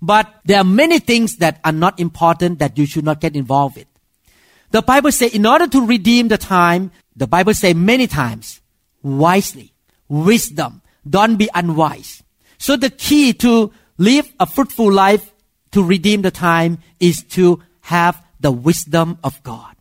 But 0.01 0.33
there 0.43 0.59
are 0.59 0.65
many 0.65 0.99
things 0.99 1.37
that 1.37 1.59
are 1.63 1.71
not 1.71 1.99
important 1.99 2.59
that 2.59 2.77
you 2.77 2.85
should 2.85 3.05
not 3.05 3.21
get 3.21 3.35
involved 3.35 3.77
with. 3.77 3.87
The 4.71 4.81
Bible 4.81 5.11
says 5.11 5.33
in 5.33 5.45
order 5.45 5.67
to 5.67 5.85
redeem 5.85 6.27
the 6.27 6.37
time, 6.37 6.91
the 7.15 7.27
Bible 7.27 7.53
says 7.53 7.75
many 7.75 8.07
times, 8.07 8.59
wisely, 9.01 9.73
wisdom, 10.09 10.81
don't 11.09 11.37
be 11.37 11.49
unwise. 11.53 12.23
So 12.57 12.75
the 12.75 12.89
key 12.89 13.33
to 13.33 13.71
live 13.97 14.33
a 14.39 14.45
fruitful 14.45 14.91
life 14.91 15.31
to 15.75 15.83
redeem 15.83 16.21
the 16.21 16.31
time 16.31 16.77
is 17.01 17.21
to 17.21 17.61
have 17.81 18.25
the 18.39 18.49
wisdom 18.49 19.19
of 19.25 19.43
God. 19.43 19.75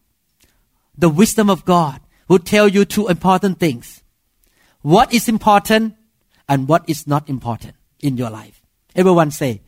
The 0.99 1.09
wisdom 1.09 1.49
of 1.49 1.65
God 1.65 2.01
will 2.27 2.41
tell 2.41 2.67
you 2.67 2.85
two 2.85 3.07
important 3.07 3.61
things. 3.61 4.03
What 4.83 5.15
is 5.15 5.29
important 5.29 5.95
and 6.49 6.67
what 6.67 6.83
is 6.89 7.07
not 7.07 7.29
important 7.29 7.77
in 8.01 8.17
your 8.17 8.29
life. 8.29 8.61
Everyone 8.97 9.31
say, 9.31 9.61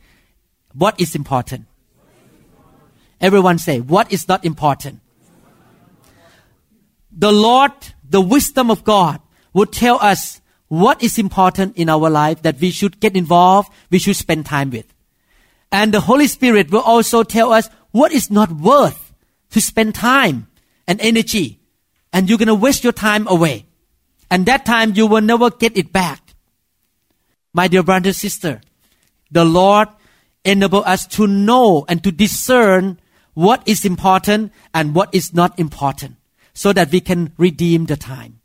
what 0.73 0.99
is 0.99 1.15
important? 1.15 1.65
Everyone 3.21 3.57
say, 3.57 3.79
what 3.79 4.11
is 4.11 4.27
not 4.27 4.43
important? 4.43 4.99
The 7.09 7.31
Lord, 7.31 7.71
the 8.03 8.19
wisdom 8.19 8.69
of 8.69 8.83
God 8.83 9.21
will 9.53 9.65
tell 9.65 9.97
us 10.01 10.41
what 10.67 11.01
is 11.01 11.17
important 11.17 11.77
in 11.77 11.87
our 11.87 12.09
life 12.09 12.41
that 12.41 12.59
we 12.59 12.69
should 12.69 12.99
get 12.99 13.15
involved, 13.15 13.71
we 13.89 13.97
should 13.97 14.17
spend 14.17 14.45
time 14.45 14.71
with. 14.71 14.93
And 15.71 15.93
the 15.93 16.01
Holy 16.01 16.27
Spirit 16.27 16.71
will 16.71 16.81
also 16.81 17.23
tell 17.23 17.51
us 17.51 17.69
what 17.91 18.11
is 18.11 18.31
not 18.31 18.51
worth 18.51 19.13
to 19.51 19.61
spend 19.61 19.95
time 19.95 20.47
and 20.87 20.99
energy. 21.01 21.59
And 22.13 22.29
you're 22.29 22.37
going 22.37 22.47
to 22.47 22.55
waste 22.55 22.83
your 22.83 22.93
time 22.93 23.27
away. 23.27 23.65
And 24.29 24.45
that 24.45 24.65
time 24.65 24.93
you 24.95 25.07
will 25.07 25.21
never 25.21 25.49
get 25.49 25.77
it 25.77 25.91
back. 25.91 26.35
My 27.53 27.67
dear 27.67 27.83
brother 27.83 28.09
and 28.09 28.15
sister, 28.15 28.61
the 29.31 29.45
Lord 29.45 29.87
enable 30.45 30.83
us 30.85 31.07
to 31.07 31.27
know 31.27 31.85
and 31.89 32.03
to 32.03 32.11
discern 32.11 32.99
what 33.33 33.61
is 33.65 33.85
important 33.85 34.51
and 34.73 34.95
what 34.95 35.13
is 35.13 35.33
not 35.33 35.59
important 35.59 36.15
so 36.53 36.73
that 36.73 36.91
we 36.91 37.01
can 37.01 37.33
redeem 37.37 37.85
the 37.85 37.95
time. 37.95 38.39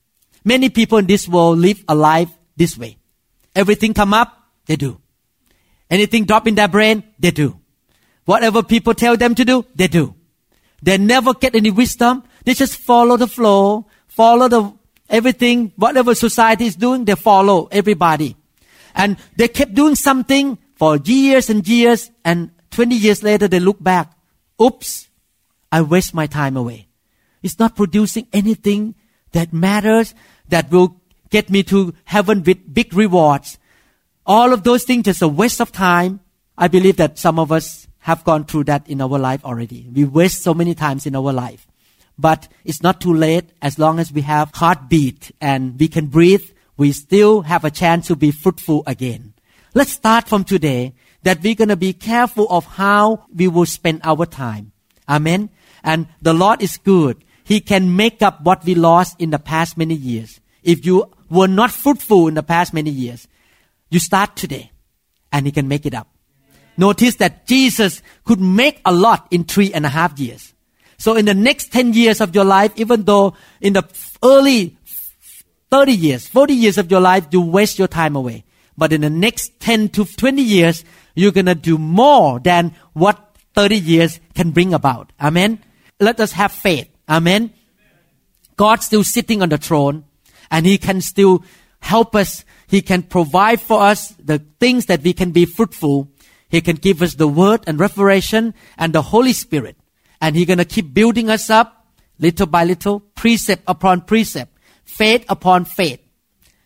Many 0.45 0.69
people 0.71 0.99
in 0.99 1.07
this 1.07 1.29
world 1.29 1.59
live 1.59 1.85
a 1.89 1.95
life 1.95 2.31
this 2.57 2.77
way. 2.77 2.97
Everything 3.55 3.95
come 3.95 4.13
up, 4.15 4.49
they 4.67 4.77
do. 4.77 5.02
Anything 5.93 6.25
drop 6.25 6.49
in 6.49 6.55
their 6.55 6.69
brain, 6.69 7.05
they 7.19 7.31
do. 7.31 7.61
Whatever 8.25 8.63
people 8.63 8.95
tell 8.95 9.15
them 9.19 9.35
to 9.35 9.45
do, 9.45 9.67
they 9.75 9.89
do. 9.89 10.15
They 10.83 10.97
never 10.97 11.35
get 11.35 11.55
any 11.55 11.71
wisdom. 11.71 12.25
They 12.47 12.55
just 12.55 12.77
follow 12.79 13.19
the 13.19 13.27
flow, 13.27 13.87
follow 14.09 14.49
the 14.49 14.73
everything, 15.11 15.75
whatever 15.77 16.15
society 16.15 16.65
is 16.65 16.77
doing, 16.77 17.05
they 17.05 17.15
follow 17.15 17.69
everybody. 17.71 18.37
And 18.95 19.19
they 19.37 19.49
kept 19.49 19.75
doing 19.75 19.95
something 19.95 20.57
for 20.77 20.97
years 20.97 21.51
and 21.51 21.69
years, 21.69 22.11
and 22.25 22.51
20 22.71 22.97
years 22.97 23.23
later 23.23 23.47
they 23.47 23.61
look 23.61 23.83
back. 23.83 24.13
Oops, 24.61 25.09
I 25.71 25.83
waste 25.83 26.15
my 26.15 26.27
time 26.27 26.57
away. 26.57 26.89
It's 27.43 27.59
not 27.59 27.77
producing 27.77 28.29
anything 28.33 28.95
that 29.33 29.53
matters, 29.53 30.15
that 30.49 30.71
will 30.71 30.97
get 31.29 31.51
me 31.51 31.63
to 31.65 31.93
heaven 32.05 32.43
with 32.43 32.73
big 32.73 32.95
rewards. 32.95 33.59
All 34.27 34.53
of 34.53 34.63
those 34.63 34.85
things 34.85 35.09
is 35.09 35.23
a 35.23 35.29
waste 35.29 35.61
of 35.61 35.73
time. 35.73 36.21
I 36.57 36.69
believe 36.69 36.97
that 36.97 37.19
some 37.19 37.39
of 37.39 37.51
us 37.51 37.89
have 38.01 38.25
gone 38.25 38.45
through 38.45 38.65
that 38.65 38.89
in 38.89 39.01
our 39.01 39.19
life 39.19 39.45
already. 39.45 39.89
We 39.93 40.05
waste 40.05 40.43
so 40.43 40.55
many 40.55 40.75
times 40.75 41.07
in 41.07 41.17
our 41.17 41.33
life. 41.33 41.67
But 42.19 42.49
it's 42.65 42.83
not 42.83 43.01
too 43.01 43.15
late 43.15 43.51
as 43.61 43.79
long 43.79 43.99
as 43.99 44.13
we 44.13 44.23
have 44.23 44.51
heartbeat 44.55 45.33
and 45.41 45.79
we 45.79 45.89
can 45.89 46.07
breathe. 46.07 46.45
We 46.77 46.93
still 46.93 47.43
have 47.43 47.65
a 47.65 47.71
chance 47.71 48.07
to 48.09 48.17
be 48.17 48.31
fruitful 48.31 48.85
again. 48.87 49.35
Let's 49.75 49.93
start 49.93 50.29
from 50.29 50.45
today 50.45 50.95
that 51.23 51.43
we're 51.43 51.55
going 51.55 51.69
to 51.69 51.77
be 51.77 51.93
careful 51.93 52.47
of 52.51 52.67
how 52.67 53.27
we 53.35 53.49
will 53.49 53.67
spend 53.67 54.03
our 54.05 54.27
time. 54.27 54.73
Amen. 55.09 55.51
And 55.83 56.07
the 56.21 56.35
Lord 56.35 56.63
is 56.63 56.77
good. 56.77 57.25
He 57.45 57.61
can 57.61 57.97
make 57.97 58.23
up 58.23 58.43
what 58.43 58.65
we 58.65 58.75
lost 58.75 59.21
in 59.21 59.31
the 59.31 59.39
past 59.39 59.77
many 59.77 59.95
years. 59.95 60.41
If 60.63 60.87
you 60.87 61.11
were 61.31 61.49
not 61.49 61.71
fruitful 61.71 62.29
in 62.29 62.35
the 62.35 62.43
past 62.43 62.75
many 62.75 62.91
years, 62.91 63.27
you 63.93 64.01
start 64.01 64.37
today 64.37 64.71
and 65.31 65.47
He 65.47 65.53
can 65.53 65.69
make 65.69 65.87
it 65.87 65.95
up. 65.95 66.09
Notice 66.77 67.17
that 67.17 67.47
Jesus 67.47 68.03
could 68.25 68.41
make 68.41 68.81
a 68.85 68.93
lot 68.93 69.27
in 69.31 69.45
three 69.45 69.73
and 69.73 69.85
a 69.85 69.89
half 69.89 70.19
years. 70.19 70.55
So 70.99 71.17
in 71.17 71.25
the 71.25 71.35
next 71.35 71.73
10 71.73 71.93
years 71.95 72.21
of 72.21 72.35
your 72.35 72.45
life, 72.45 72.73
even 72.77 73.03
though 73.03 73.35
in 73.61 73.73
the 73.73 73.85
early 74.25 74.77
30 75.71 75.93
years, 75.93 76.29
40 76.29 76.55
years 76.55 76.79
of 76.79 76.91
your 76.91 77.01
life, 77.01 77.27
you 77.31 77.41
waste 77.41 77.79
your 77.79 77.89
time 77.89 78.17
away. 78.17 78.45
But 78.79 78.93
in 78.93 79.03
the 79.03 79.11
next 79.11 79.59
10 79.61 79.91
to 79.91 80.05
20 80.05 80.41
years, 80.41 80.85
you're 81.15 81.33
gonna 81.33 81.55
do 81.55 81.77
more 81.77 82.41
than 82.41 82.75
what 82.95 83.37
30 83.55 83.77
years 83.77 84.21
can 84.35 84.51
bring 84.51 84.73
about. 84.73 85.13
Amen. 85.21 85.59
Let 86.01 86.21
us 86.21 86.33
have 86.33 86.53
faith. 86.53 86.89
Amen. 87.09 87.53
God's 88.57 88.87
still 88.87 89.05
sitting 89.05 89.43
on 89.43 89.49
the 89.51 89.59
throne 89.59 90.05
and 90.51 90.67
He 90.67 90.79
can 90.79 91.01
still 91.01 91.45
help 91.81 92.15
us. 92.15 92.45
He 92.73 92.81
can 92.81 93.03
provide 93.03 93.61
for 93.61 93.83
us 93.83 94.09
the 94.17 94.39
things 94.59 94.87
that 94.87 95.03
we 95.03 95.13
can 95.13 95.31
be 95.31 95.45
fruitful. 95.45 96.09
He 96.49 96.63
can 96.63 96.77
give 96.77 97.03
us 97.03 97.17
the 97.17 97.29
word 97.29 97.61
and 97.67 97.79
revelation 97.79 98.55
and 98.79 98.95
the 98.95 99.03
Holy 99.03 99.35
Spirit. 99.35 99.77
And 100.23 100.35
He's 100.35 100.47
gonna 100.47 100.65
keep 100.65 100.95
building 100.95 101.29
us 101.29 101.51
up 101.51 101.87
little 102.19 102.47
by 102.47 102.65
little, 102.65 103.01
precept 103.01 103.63
upon 103.67 104.01
precept, 104.01 104.57
faith 104.85 105.27
upon 105.29 105.67
faith. 105.67 106.01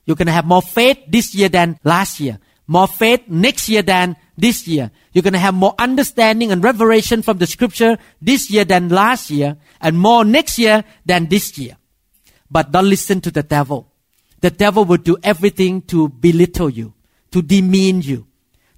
You're 0.04 0.14
gonna 0.14 0.30
have 0.30 0.46
more 0.46 0.62
faith 0.62 0.98
this 1.08 1.34
year 1.34 1.48
than 1.48 1.76
last 1.82 2.20
year. 2.20 2.38
More 2.68 2.86
faith 2.86 3.22
next 3.26 3.68
year 3.68 3.82
than 3.82 4.14
this 4.38 4.68
year. 4.68 4.92
You're 5.12 5.22
going 5.22 5.34
to 5.34 5.38
have 5.38 5.54
more 5.54 5.74
understanding 5.78 6.50
and 6.50 6.62
revelation 6.62 7.22
from 7.22 7.38
the 7.38 7.46
scripture 7.46 7.96
this 8.20 8.50
year 8.50 8.64
than 8.64 8.88
last 8.88 9.30
year 9.30 9.56
and 9.80 9.98
more 9.98 10.24
next 10.24 10.58
year 10.58 10.82
than 11.04 11.26
this 11.26 11.56
year. 11.58 11.76
But 12.50 12.72
don't 12.72 12.90
listen 12.90 13.20
to 13.22 13.30
the 13.30 13.44
devil. 13.44 13.92
The 14.40 14.50
devil 14.50 14.84
will 14.84 14.98
do 14.98 15.16
everything 15.22 15.82
to 15.82 16.08
belittle 16.08 16.70
you, 16.70 16.92
to 17.30 17.42
demean 17.42 18.02
you, 18.02 18.26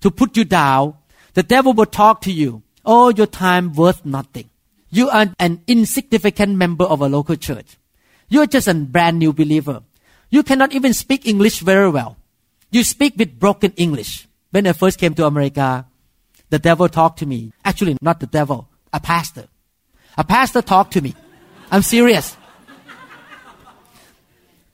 to 0.01 0.11
put 0.11 0.37
you 0.37 0.45
down. 0.45 0.95
The 1.35 1.43
devil 1.43 1.73
will 1.73 1.87
talk 1.87 2.21
to 2.23 2.33
you. 2.33 2.63
Oh, 2.85 3.11
your 3.11 3.27
time 3.27 3.75
worth 3.75 4.05
nothing. 4.05 4.49
You 4.91 5.11
are 5.11 5.27
an 5.39 5.63
insignificant 5.67 6.57
member 6.57 6.85
of 6.85 7.03
a 7.03 7.09
local 7.09 7.37
church. 7.37 7.77
You're 8.29 8.47
just 8.47 8.69
a 8.69 8.75
brand 8.75 9.19
new 9.19 9.33
believer. 9.33 9.83
You 10.31 10.43
cannot 10.43 10.73
even 10.73 10.95
speak 10.95 11.27
English 11.27 11.61
very 11.61 11.91
well. 11.91 12.17
You 12.71 12.85
speak 12.85 13.15
with 13.17 13.39
broken 13.39 13.73
English. 13.77 14.27
When 14.51 14.67
I 14.67 14.73
first 14.73 14.99
came 14.99 15.15
to 15.15 15.27
America, 15.27 15.87
the 16.49 16.59
devil 16.59 16.89
talked 16.89 17.19
to 17.19 17.27
me. 17.27 17.53
Actually, 17.65 17.99
not 18.01 18.21
the 18.21 18.27
devil, 18.27 18.69
a 18.93 19.01
pastor. 19.01 19.49
A 20.17 20.25
pastor 20.25 20.63
talked 20.63 20.95
to 20.95 21.03
me. 21.03 21.15
I'm 21.71 21.83
serious. 21.83 22.38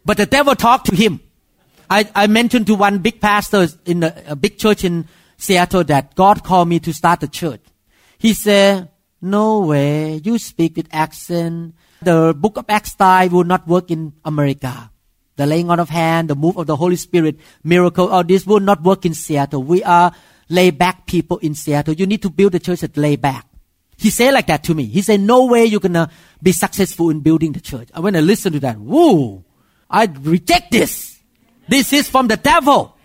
But 0.05 0.17
the 0.17 0.27
devil 0.27 0.55
talked 0.55 0.87
to 0.87 0.97
him. 0.97 1.21
I, 1.89 2.09
I 2.15 2.27
mentioned 2.27 2.67
to 2.69 2.75
one 2.75 2.99
big 2.99 3.21
pastor 3.21 3.69
in 3.85 4.03
a, 4.03 4.15
a 4.29 4.37
big 4.37 4.59
church 4.59 4.85
in 4.85 5.07
Seattle 5.37 5.85
that 5.85 6.15
God 6.15 6.43
called 6.43 6.69
me 6.69 6.81
to 6.81 6.93
start 6.93 7.23
a 7.23 7.29
church. 7.29 7.61
He 8.19 8.35
said, 8.35 8.91
No 9.21 9.61
way, 9.61 10.17
you 10.17 10.39
speak 10.39 10.77
with 10.77 10.89
accent. 10.93 11.75
The 12.03 12.35
book 12.37 12.59
of 12.59 12.67
Acts 12.69 12.93
style 12.93 13.29
will 13.31 13.45
not 13.45 13.67
work 13.67 13.91
in 13.91 14.13
America. 14.25 14.91
The 15.37 15.47
laying 15.47 15.71
on 15.71 15.81
of 15.81 15.89
hand, 15.89 16.29
the 16.29 16.37
move 16.37 16.57
of 16.57 16.67
the 16.67 16.77
Holy 16.77 16.97
Spirit, 16.97 17.39
miracle, 17.63 18.09
all 18.09 18.23
this 18.23 18.47
will 18.47 18.61
not 18.61 18.83
work 18.83 19.05
in 19.05 19.15
Seattle. 19.15 19.63
We 19.63 19.83
are 19.83 20.13
lay 20.49 20.71
back 20.71 21.07
people 21.07 21.39
in 21.39 21.55
Seattle. 21.55 21.95
You 21.95 22.07
need 22.07 22.23
to 22.23 22.31
build 22.31 22.55
a 22.55 22.59
church 22.59 22.81
that 22.81 22.97
lay 22.97 23.17
back. 23.17 23.47
He 23.97 24.11
said 24.11 24.35
like 24.35 24.47
that 24.49 24.63
to 24.65 24.75
me. 24.75 24.85
He 24.85 25.03
said, 25.03 25.21
no 25.21 25.47
way 25.47 25.65
you're 25.65 25.81
gonna 25.81 26.11
be 26.43 26.53
successful 26.53 27.11
in 27.11 27.21
building 27.21 27.53
the 27.53 27.61
church. 27.61 27.89
And 27.95 28.05
when 28.05 28.17
I 28.17 28.21
listened 28.21 28.55
to 28.55 28.61
that, 28.61 28.79
whoa, 28.79 29.45
I 29.91 30.07
reject 30.07 30.71
this. 30.71 31.19
This 31.69 31.93
is 31.93 32.09
from 32.09 32.29
the 32.29 32.37
devil. 32.37 32.97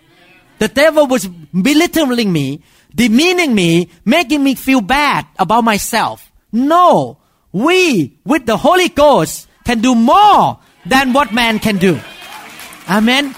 The 0.58 0.68
devil 0.68 1.06
was 1.06 1.26
belittling 1.26 2.32
me, 2.32 2.62
demeaning 2.94 3.54
me, 3.54 3.90
making 4.04 4.44
me 4.44 4.54
feel 4.54 4.80
bad 4.80 5.26
about 5.38 5.64
myself. 5.64 6.30
No, 6.52 7.18
we 7.52 8.18
with 8.24 8.46
the 8.46 8.56
Holy 8.56 8.88
Ghost 8.88 9.48
can 9.64 9.80
do 9.80 9.94
more 9.94 10.58
than 10.84 11.12
what 11.12 11.32
man 11.32 11.58
can 11.58 11.78
do. 11.78 11.98
Amen. 12.88 13.34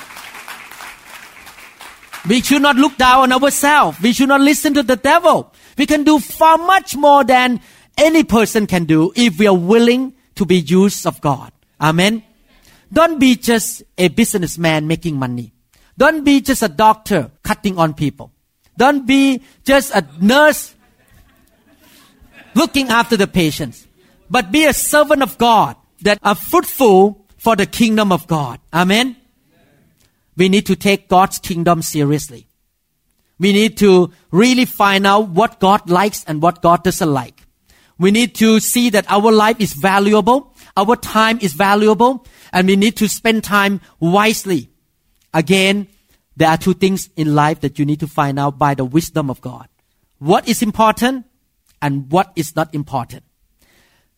We 2.28 2.40
should 2.40 2.62
not 2.62 2.76
look 2.76 2.96
down 2.96 3.32
on 3.32 3.42
ourselves. 3.42 4.00
We 4.00 4.12
should 4.12 4.28
not 4.28 4.40
listen 4.40 4.74
to 4.74 4.82
the 4.82 4.96
devil. 4.96 5.52
We 5.76 5.86
can 5.86 6.04
do 6.04 6.18
far 6.18 6.56
much 6.58 6.96
more 6.96 7.24
than 7.24 7.60
any 7.98 8.24
person 8.24 8.66
can 8.66 8.84
do 8.84 9.12
if 9.16 9.38
we 9.38 9.46
are 9.46 9.56
willing 9.56 10.14
to 10.36 10.46
be 10.46 10.60
used 10.60 11.06
of 11.06 11.20
God. 11.20 11.52
Amen. 11.80 12.22
Don't 12.92 13.18
be 13.18 13.36
just 13.36 13.82
a 13.96 14.08
businessman 14.08 14.86
making 14.86 15.16
money. 15.16 15.52
Don't 15.96 16.24
be 16.24 16.40
just 16.40 16.62
a 16.62 16.68
doctor 16.68 17.30
cutting 17.42 17.78
on 17.78 17.94
people. 17.94 18.32
Don't 18.76 19.06
be 19.06 19.42
just 19.64 19.94
a 19.94 20.06
nurse 20.20 20.74
looking 22.54 22.88
after 22.88 23.16
the 23.16 23.26
patients. 23.26 23.86
But 24.30 24.50
be 24.50 24.64
a 24.64 24.72
servant 24.72 25.22
of 25.22 25.38
God 25.38 25.76
that 26.02 26.18
are 26.22 26.34
fruitful 26.34 27.26
for 27.36 27.56
the 27.56 27.66
kingdom 27.66 28.12
of 28.12 28.26
God. 28.26 28.60
Amen. 28.72 29.16
We 30.36 30.48
need 30.48 30.66
to 30.66 30.76
take 30.76 31.08
God's 31.08 31.38
kingdom 31.38 31.82
seriously. 31.82 32.46
We 33.38 33.52
need 33.52 33.76
to 33.78 34.12
really 34.30 34.64
find 34.64 35.06
out 35.06 35.28
what 35.28 35.60
God 35.60 35.90
likes 35.90 36.24
and 36.24 36.40
what 36.40 36.62
God 36.62 36.84
doesn't 36.84 37.12
like. 37.12 37.42
We 37.98 38.10
need 38.10 38.34
to 38.36 38.60
see 38.60 38.90
that 38.90 39.06
our 39.08 39.30
life 39.30 39.60
is 39.60 39.74
valuable, 39.74 40.54
our 40.76 40.96
time 40.96 41.38
is 41.42 41.52
valuable, 41.52 42.26
and 42.52 42.68
we 42.68 42.76
need 42.76 42.96
to 42.96 43.08
spend 43.08 43.44
time 43.44 43.80
wisely. 44.00 44.70
Again, 45.32 45.88
there 46.36 46.48
are 46.48 46.56
two 46.56 46.74
things 46.74 47.10
in 47.16 47.34
life 47.34 47.60
that 47.60 47.78
you 47.78 47.84
need 47.84 48.00
to 48.00 48.06
find 48.06 48.38
out 48.38 48.58
by 48.58 48.74
the 48.74 48.84
wisdom 48.84 49.30
of 49.30 49.40
God. 49.40 49.68
What 50.18 50.48
is 50.48 50.62
important 50.62 51.26
and 51.80 52.10
what 52.10 52.32
is 52.36 52.54
not 52.54 52.74
important. 52.74 53.24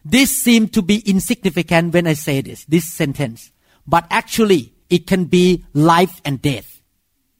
This 0.04 0.36
seems 0.36 0.70
to 0.72 0.82
be 0.82 0.98
insignificant 1.08 1.94
when 1.94 2.06
I 2.06 2.12
say 2.12 2.42
this, 2.42 2.64
this 2.66 2.92
sentence. 2.92 3.52
But 3.86 4.06
actually, 4.10 4.74
it 4.90 5.06
can 5.06 5.24
be 5.24 5.64
life 5.72 6.20
and 6.24 6.40
death. 6.42 6.82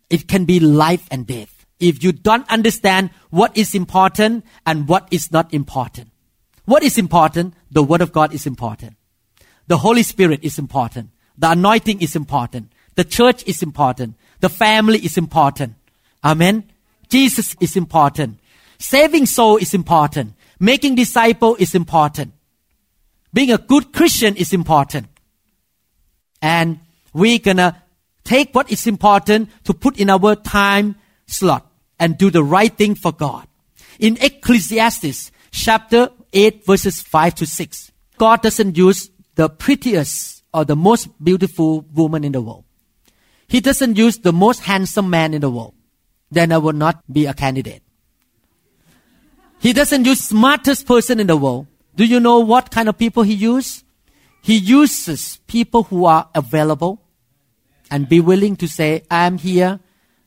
It 0.08 0.28
can 0.28 0.44
be 0.44 0.60
life 0.60 1.06
and 1.10 1.26
death. 1.26 1.66
If 1.78 2.02
you 2.02 2.12
don't 2.12 2.50
understand 2.50 3.10
what 3.30 3.56
is 3.56 3.74
important 3.74 4.44
and 4.64 4.88
what 4.88 5.08
is 5.10 5.30
not 5.30 5.52
important. 5.52 6.08
What 6.64 6.82
is 6.82 6.96
important? 6.96 7.54
The 7.70 7.82
Word 7.82 8.00
of 8.00 8.12
God 8.12 8.32
is 8.32 8.46
important. 8.46 8.96
The 9.66 9.78
Holy 9.78 10.02
Spirit 10.02 10.40
is 10.42 10.58
important. 10.58 11.10
The 11.38 11.50
anointing 11.50 12.00
is 12.00 12.14
important. 12.14 12.72
The 12.94 13.04
church 13.04 13.42
is 13.46 13.62
important. 13.62 14.16
The 14.40 14.48
family 14.48 14.98
is 14.98 15.16
important. 15.16 15.74
Amen. 16.22 16.64
Jesus 17.08 17.56
is 17.60 17.76
important. 17.76 18.38
Saving 18.78 19.26
soul 19.26 19.56
is 19.56 19.74
important. 19.74 20.34
Making 20.60 20.94
disciple 20.94 21.56
is 21.58 21.74
important. 21.74 22.32
Being 23.32 23.50
a 23.50 23.58
good 23.58 23.92
Christian 23.92 24.36
is 24.36 24.52
important. 24.52 25.08
And 26.40 26.80
we're 27.12 27.38
gonna 27.38 27.82
take 28.22 28.54
what 28.54 28.70
is 28.70 28.86
important 28.86 29.50
to 29.64 29.74
put 29.74 29.98
in 29.98 30.10
our 30.10 30.36
time 30.36 30.96
slot 31.26 31.66
and 31.98 32.18
do 32.18 32.30
the 32.30 32.44
right 32.44 32.76
thing 32.76 32.94
for 32.94 33.12
God. 33.12 33.46
In 33.98 34.16
Ecclesiastes 34.20 35.30
chapter 35.50 36.10
8 36.32 36.66
verses 36.66 37.00
5 37.02 37.34
to 37.36 37.46
6, 37.46 37.92
God 38.18 38.42
doesn't 38.42 38.76
use 38.76 39.10
the 39.34 39.48
prettiest 39.48 40.42
or 40.52 40.64
the 40.64 40.76
most 40.76 41.08
beautiful 41.22 41.82
woman 41.92 42.24
in 42.24 42.32
the 42.32 42.40
world. 42.40 42.64
He 43.48 43.60
doesn't 43.60 43.96
use 43.96 44.18
the 44.18 44.32
most 44.32 44.60
handsome 44.60 45.10
man 45.10 45.34
in 45.34 45.40
the 45.40 45.50
world. 45.50 45.74
Then 46.30 46.52
I 46.52 46.58
will 46.58 46.72
not 46.72 47.02
be 47.12 47.26
a 47.26 47.34
candidate. 47.34 47.82
He 49.60 49.72
doesn't 49.72 50.04
use 50.04 50.20
smartest 50.20 50.86
person 50.86 51.20
in 51.20 51.26
the 51.26 51.36
world. 51.36 51.66
Do 51.96 52.04
you 52.04 52.20
know 52.20 52.40
what 52.40 52.70
kind 52.70 52.88
of 52.88 52.98
people 52.98 53.22
he 53.22 53.34
uses? 53.34 53.84
He 54.42 54.56
uses 54.56 55.38
people 55.46 55.84
who 55.84 56.04
are 56.04 56.28
available 56.34 57.00
and 57.90 58.08
be 58.08 58.20
willing 58.20 58.56
to 58.56 58.68
say, 58.68 59.04
I'm 59.10 59.38
here, 59.38 59.80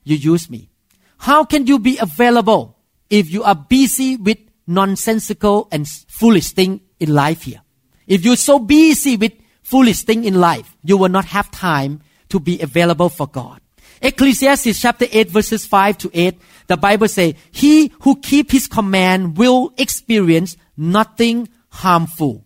you 0.04 0.16
use 0.16 0.50
me. 0.50 0.70
How 1.18 1.44
can 1.44 1.68
you 1.68 1.80
be 1.80 1.98
available 2.00 2.78
if 3.10 3.32
you 3.32 3.44
are 3.44 3.56
busy 3.56 4.18
with 4.18 4.38
nonsensical 4.66 5.68
and 5.72 5.88
foolish 5.88 6.52
thing 6.52 6.82
in 7.00 7.14
life 7.14 7.44
here? 7.44 7.62
If 8.08 8.24
you're 8.24 8.38
so 8.38 8.60
busy 8.60 9.18
with 9.18 9.34
foolish 9.62 10.04
thing 10.04 10.24
in 10.24 10.40
life, 10.40 10.76
you 10.84 10.98
will 10.98 11.10
not 11.10 11.26
have 11.26 11.52
time 11.52 12.02
to 12.30 12.40
be 12.40 12.60
available 12.62 13.10
for 13.10 13.28
God. 13.28 13.62
Ecclesiastes 14.02 14.80
chapter 14.80 15.06
8 15.12 15.30
verses 15.30 15.66
5 15.66 15.98
to 16.00 16.12
8, 16.14 16.40
the 16.68 16.78
Bible 16.78 17.08
says, 17.08 17.34
He 17.52 17.92
who 18.02 18.20
keep 18.20 18.52
his 18.52 18.68
command 18.68 19.38
will 19.38 19.74
experience 19.78 20.56
nothing 20.76 21.50
harmful. 21.70 22.46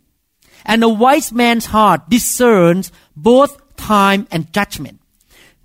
And 0.65 0.83
a 0.83 0.89
wise 0.89 1.31
man's 1.31 1.65
heart 1.65 2.09
discerns 2.09 2.91
both 3.15 3.75
time 3.75 4.27
and 4.31 4.51
judgment. 4.53 5.01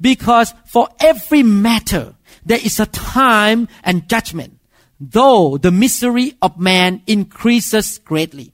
Because 0.01 0.53
for 0.67 0.89
every 1.01 1.43
matter, 1.43 2.15
there 2.45 2.61
is 2.63 2.81
a 2.81 2.87
time 2.87 3.69
and 3.83 4.09
judgment, 4.09 4.59
though 5.01 5.57
the 5.57 5.71
misery 5.71 6.35
of 6.43 6.59
man 6.59 7.03
increases 7.07 7.99
greatly. 7.99 8.53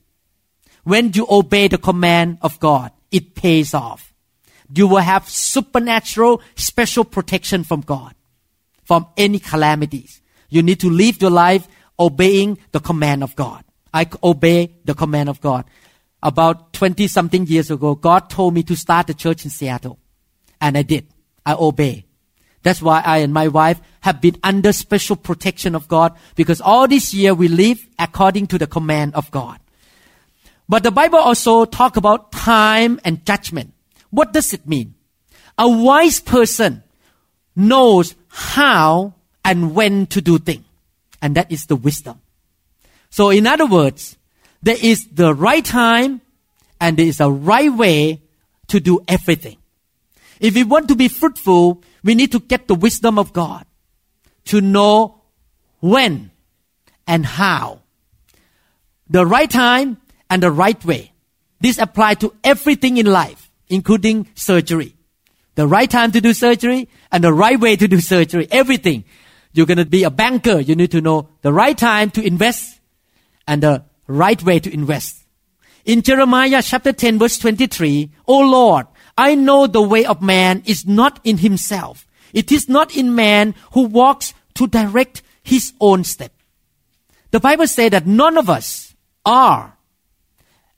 When 0.85 1.13
you 1.13 1.27
obey 1.31 1.69
the 1.69 1.79
command 1.79 2.39
of 2.43 2.59
God, 2.59 2.91
it 3.11 3.35
pays 3.35 3.75
off. 3.75 4.13
You 4.75 4.89
will 4.89 4.99
have 4.99 5.29
supernatural 5.29 6.43
special 6.57 7.05
protection 7.05 7.63
from 7.63 7.83
God, 7.83 8.15
from 8.85 9.07
any 9.17 9.39
calamities. 9.39 10.21
You 10.49 10.63
need 10.63 10.81
to 10.81 10.91
live 10.91 11.21
your 11.21 11.31
life 11.31 11.69
obeying 11.99 12.59
the 12.73 12.81
command 12.81 13.23
of 13.23 13.37
God. 13.37 13.65
I 13.93 14.09
obey 14.23 14.75
the 14.85 14.95
command 14.95 15.29
of 15.29 15.41
God. 15.41 15.65
About 16.23 16.73
20 16.73 17.07
something 17.09 17.47
years 17.47 17.71
ago, 17.71 17.95
God 17.95 18.31
told 18.31 18.55
me 18.55 18.63
to 18.65 18.77
start 18.77 19.11
a 19.11 19.15
church 19.15 19.45
in 19.45 19.51
Seattle. 19.51 19.99
And 20.61 20.79
I 20.79 20.83
did. 20.83 21.07
I 21.45 21.55
obey. 21.55 22.07
That's 22.63 22.81
why 22.81 23.03
I 23.05 23.19
and 23.19 23.35
my 23.35 23.49
wife 23.49 23.81
have 24.01 24.21
been 24.21 24.37
under 24.43 24.73
special 24.73 25.17
protection 25.17 25.75
of 25.75 25.89
God 25.89 26.17
because 26.37 26.61
all 26.61 26.87
this 26.87 27.13
year 27.13 27.35
we 27.35 27.49
live 27.49 27.87
according 27.99 28.47
to 28.49 28.59
the 28.59 28.67
command 28.67 29.15
of 29.15 29.31
God. 29.31 29.59
But 30.69 30.83
the 30.83 30.91
Bible 30.91 31.19
also 31.19 31.65
talk 31.65 31.97
about 31.97 32.33
time 32.33 33.01
and 33.05 33.25
judgment. 33.27 33.75
What 34.11 34.33
does 34.33 34.53
it 34.53 34.67
mean? 34.67 34.95
A 35.59 35.69
wise 35.69 36.21
person 36.21 36.83
knows 37.55 38.15
how 38.29 39.15
and 39.45 39.75
when 39.75 40.07
to 40.07 40.21
do 40.21 40.39
things. 40.39 40.65
And 41.21 41.37
that 41.37 41.53
is 41.53 41.67
the 41.67 41.77
wisdom. 41.77 42.21
So 43.11 43.31
in 43.31 43.47
other 43.47 43.67
words, 43.67 44.17
there 44.63 44.79
is 44.81 45.07
the 45.09 45.35
right 45.35 45.65
time 45.65 46.21
and 46.81 46.97
there 46.97 47.07
is 47.07 47.21
a 47.21 47.31
right 47.31 47.73
way 47.73 48.23
to 48.69 48.81
do 48.81 49.01
everything. 49.07 49.59
If 50.41 50.55
we 50.55 50.65
want 50.65 50.89
to 50.89 50.97
be 50.97 51.09
fruitful, 51.09 51.83
we 52.03 52.15
need 52.15 52.33
to 52.33 52.41
get 52.41 52.67
the 52.67 52.75
wisdom 52.75 53.19
of 53.19 53.33
God 53.33 53.65
to 54.47 54.61
know 54.61 55.23
when 55.81 56.31
and 57.07 57.25
how. 57.25 57.81
The 59.09 59.27
right 59.27 59.51
time 59.51 59.99
and 60.33 60.43
the 60.43 60.51
right 60.51 60.83
way. 60.83 61.13
This 61.61 61.77
applies 61.77 62.17
to 62.21 62.35
everything 62.43 62.97
in 62.97 63.05
life, 63.05 63.51
including 63.69 64.29
surgery. 64.35 64.97
The 65.57 65.67
right 65.67 65.91
time 65.91 66.11
to 66.13 66.23
do 66.23 66.33
surgery 66.33 66.89
and 67.13 67.23
the 67.23 67.35
right 67.35 67.61
way 67.61 67.77
to 67.77 67.87
do 67.87 68.01
surgery. 68.01 68.49
Everything. 68.51 69.05
You're 69.53 69.67
going 69.67 69.77
to 69.77 69.85
be 69.85 70.05
a 70.05 70.11
banker. 70.11 70.59
You 70.59 70.75
need 70.75 70.91
to 70.93 71.03
know 71.03 71.29
the 71.43 71.53
right 71.53 71.77
time 71.77 72.11
to 72.13 72.27
invest 72.27 72.81
and 73.47 73.63
the 73.63 73.85
right 74.07 74.43
way 74.43 74.59
to 74.59 74.73
invest. 74.73 75.23
In 75.85 76.01
Jeremiah 76.01 76.63
chapter 76.63 76.95
10 76.95 77.19
verse 77.19 77.37
23, 77.37 78.11
O 78.27 78.39
Lord, 78.39 78.87
I 79.19 79.35
know 79.35 79.67
the 79.67 79.83
way 79.83 80.07
of 80.07 80.23
man 80.23 80.63
is 80.65 80.87
not 80.87 81.21
in 81.25 81.37
himself. 81.37 82.07
It 82.33 82.51
is 82.51 82.71
not 82.71 82.97
in 82.97 83.15
man 83.15 83.55
who 83.73 83.83
walks 83.83 84.33
to 84.55 84.67
direct 84.67 85.21
his 85.43 85.75
own 85.79 86.05
step. 86.05 86.33
The 87.33 87.41
Bible 87.41 87.67
says 87.67 87.91
that 87.91 88.07
none 88.07 88.39
of 88.39 88.49
us 88.49 88.95
are 89.27 89.77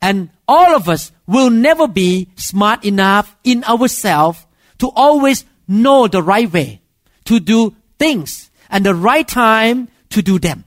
and 0.05 0.29
all 0.47 0.77
of 0.77 0.87
us 0.87 1.13
will 1.27 1.49
never 1.49 1.89
be 1.89 2.29
smart 2.37 2.85
enough 2.85 3.35
in 3.43 3.65
ourselves 3.65 4.47
to 4.77 4.91
always 4.95 5.47
know 5.67 6.07
the 6.07 6.23
right 6.23 6.53
way 6.53 6.83
to 7.25 7.41
do 7.41 7.75
things 7.99 8.51
and 8.69 8.85
the 8.85 8.95
right 8.95 9.27
time 9.27 9.89
to 10.11 10.21
do 10.21 10.39
them. 10.39 10.65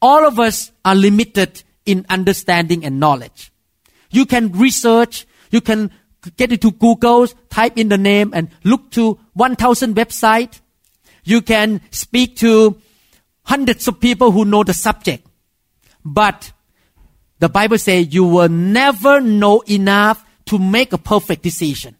All 0.00 0.24
of 0.24 0.38
us 0.38 0.70
are 0.84 0.94
limited 0.94 1.64
in 1.84 2.06
understanding 2.08 2.84
and 2.84 3.00
knowledge. 3.00 3.50
You 4.10 4.24
can 4.24 4.52
research, 4.52 5.26
you 5.50 5.60
can 5.60 5.90
get 6.36 6.52
into 6.52 6.70
Google, 6.70 7.26
type 7.50 7.76
in 7.76 7.88
the 7.88 7.98
name 7.98 8.30
and 8.34 8.50
look 8.62 8.92
to 8.92 9.18
1000 9.34 9.96
website. 9.96 10.60
You 11.24 11.42
can 11.42 11.80
speak 11.90 12.36
to 12.36 12.80
hundreds 13.42 13.88
of 13.88 13.98
people 13.98 14.30
who 14.30 14.44
know 14.44 14.62
the 14.62 14.74
subject. 14.74 15.26
But 16.04 16.52
the 17.38 17.48
Bible 17.48 17.78
says 17.78 18.14
you 18.14 18.24
will 18.24 18.48
never 18.48 19.20
know 19.20 19.60
enough 19.62 20.24
to 20.46 20.58
make 20.58 20.92
a 20.92 20.98
perfect 20.98 21.42
decision. 21.42 21.96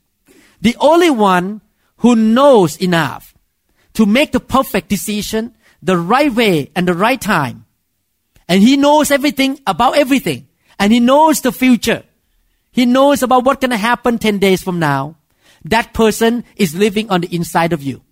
The 0.61 0.77
only 0.81 1.11
one 1.11 1.61
who 1.99 2.17
knows 2.17 2.77
enough 2.77 3.35
to 3.95 4.07
make 4.07 4.33
the 4.33 4.41
perfect 4.41 4.89
decision 4.89 5.55
the 5.83 5.97
right 5.97 6.33
way 6.33 6.71
and 6.75 6.89
the 6.89 6.95
right 6.95 7.21
time. 7.21 7.67
And 8.49 8.63
he 8.63 8.77
knows 8.77 9.11
everything 9.11 9.61
about 9.67 9.97
everything. 9.97 10.49
And 10.79 10.93
he 10.93 11.01
knows 11.01 11.41
the 11.41 11.53
future. 11.53 12.05
He 12.71 12.87
knows 12.87 13.23
about 13.23 13.45
what's 13.45 13.61
going 13.61 13.71
to 13.71 13.77
happen 13.77 14.19
10 14.19 14.39
days 14.39 14.63
from 14.63 14.79
now. 14.79 15.17
That 15.65 15.95
person 15.95 16.45
is 16.57 16.75
living 16.75 17.11
on 17.11 17.23
the 17.23 17.35
inside 17.35 17.73
of 17.73 17.83
you. 17.83 18.03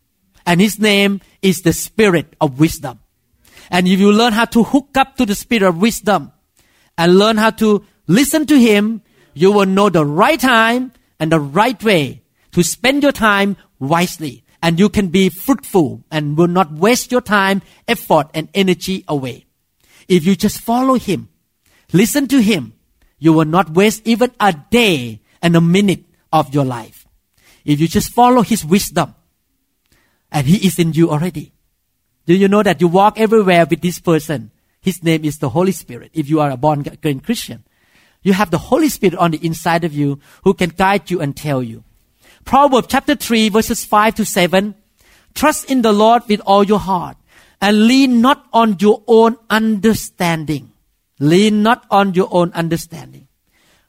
And 0.46 0.60
his 0.60 0.78
name 0.78 1.20
is 1.40 1.62
the 1.62 1.72
spirit 1.72 2.34
of 2.40 2.58
wisdom. 2.58 3.00
And 3.70 3.86
if 3.88 4.00
you 4.00 4.12
learn 4.12 4.32
how 4.32 4.44
to 4.46 4.62
hook 4.62 4.96
up 4.96 5.16
to 5.16 5.26
the 5.26 5.34
spirit 5.34 5.62
of 5.62 5.80
wisdom 5.80 6.32
and 6.96 7.18
learn 7.18 7.36
how 7.36 7.50
to 7.50 7.84
listen 8.06 8.46
to 8.46 8.58
him, 8.58 9.02
you 9.34 9.50
will 9.50 9.66
know 9.66 9.88
the 9.88 10.04
right 10.04 10.38
time 10.38 10.92
and 11.18 11.32
the 11.32 11.40
right 11.40 11.82
way 11.82 12.22
to 12.52 12.62
spend 12.62 13.02
your 13.02 13.12
time 13.12 13.56
wisely. 13.78 14.44
And 14.62 14.78
you 14.78 14.88
can 14.88 15.08
be 15.08 15.28
fruitful 15.28 16.04
and 16.10 16.38
will 16.38 16.48
not 16.48 16.72
waste 16.72 17.12
your 17.12 17.20
time, 17.20 17.60
effort, 17.86 18.28
and 18.32 18.48
energy 18.54 19.04
away. 19.06 19.44
If 20.08 20.24
you 20.24 20.36
just 20.36 20.60
follow 20.60 20.94
him, 20.94 21.28
listen 21.92 22.28
to 22.28 22.40
him, 22.40 22.72
you 23.18 23.32
will 23.32 23.44
not 23.44 23.70
waste 23.70 24.06
even 24.06 24.32
a 24.40 24.54
day 24.70 25.20
and 25.42 25.54
a 25.54 25.60
minute 25.60 26.04
of 26.32 26.54
your 26.54 26.64
life. 26.64 27.06
If 27.64 27.80
you 27.80 27.88
just 27.88 28.10
follow 28.12 28.42
his 28.42 28.64
wisdom, 28.64 29.14
and 30.34 30.46
he 30.46 30.66
is 30.66 30.78
in 30.78 30.92
you 30.92 31.10
already. 31.10 31.52
Do 32.26 32.34
you 32.34 32.48
know 32.48 32.62
that 32.62 32.80
you 32.80 32.88
walk 32.88 33.20
everywhere 33.20 33.66
with 33.66 33.80
this 33.80 34.00
person? 34.00 34.50
His 34.84 35.02
name 35.02 35.24
is 35.24 35.38
the 35.38 35.48
Holy 35.48 35.72
Spirit. 35.72 36.10
If 36.12 36.28
you 36.28 36.40
are 36.40 36.50
a 36.50 36.58
born 36.58 36.80
again 36.80 37.20
Christian, 37.20 37.64
you 38.22 38.34
have 38.34 38.50
the 38.50 38.58
Holy 38.58 38.90
Spirit 38.90 39.16
on 39.16 39.30
the 39.30 39.44
inside 39.44 39.82
of 39.82 39.94
you 39.94 40.20
who 40.44 40.52
can 40.52 40.68
guide 40.68 41.10
you 41.10 41.22
and 41.22 41.34
tell 41.34 41.62
you. 41.62 41.84
Proverbs 42.44 42.88
chapter 42.90 43.14
3 43.14 43.48
verses 43.48 43.82
5 43.82 44.16
to 44.16 44.26
7. 44.26 44.74
Trust 45.32 45.70
in 45.70 45.80
the 45.80 45.94
Lord 45.94 46.24
with 46.28 46.42
all 46.44 46.64
your 46.64 46.80
heart 46.80 47.16
and 47.62 47.86
lean 47.86 48.20
not 48.20 48.46
on 48.52 48.76
your 48.78 49.02
own 49.06 49.38
understanding. 49.48 50.72
Lean 51.18 51.62
not 51.62 51.86
on 51.90 52.12
your 52.12 52.28
own 52.30 52.52
understanding. 52.52 53.26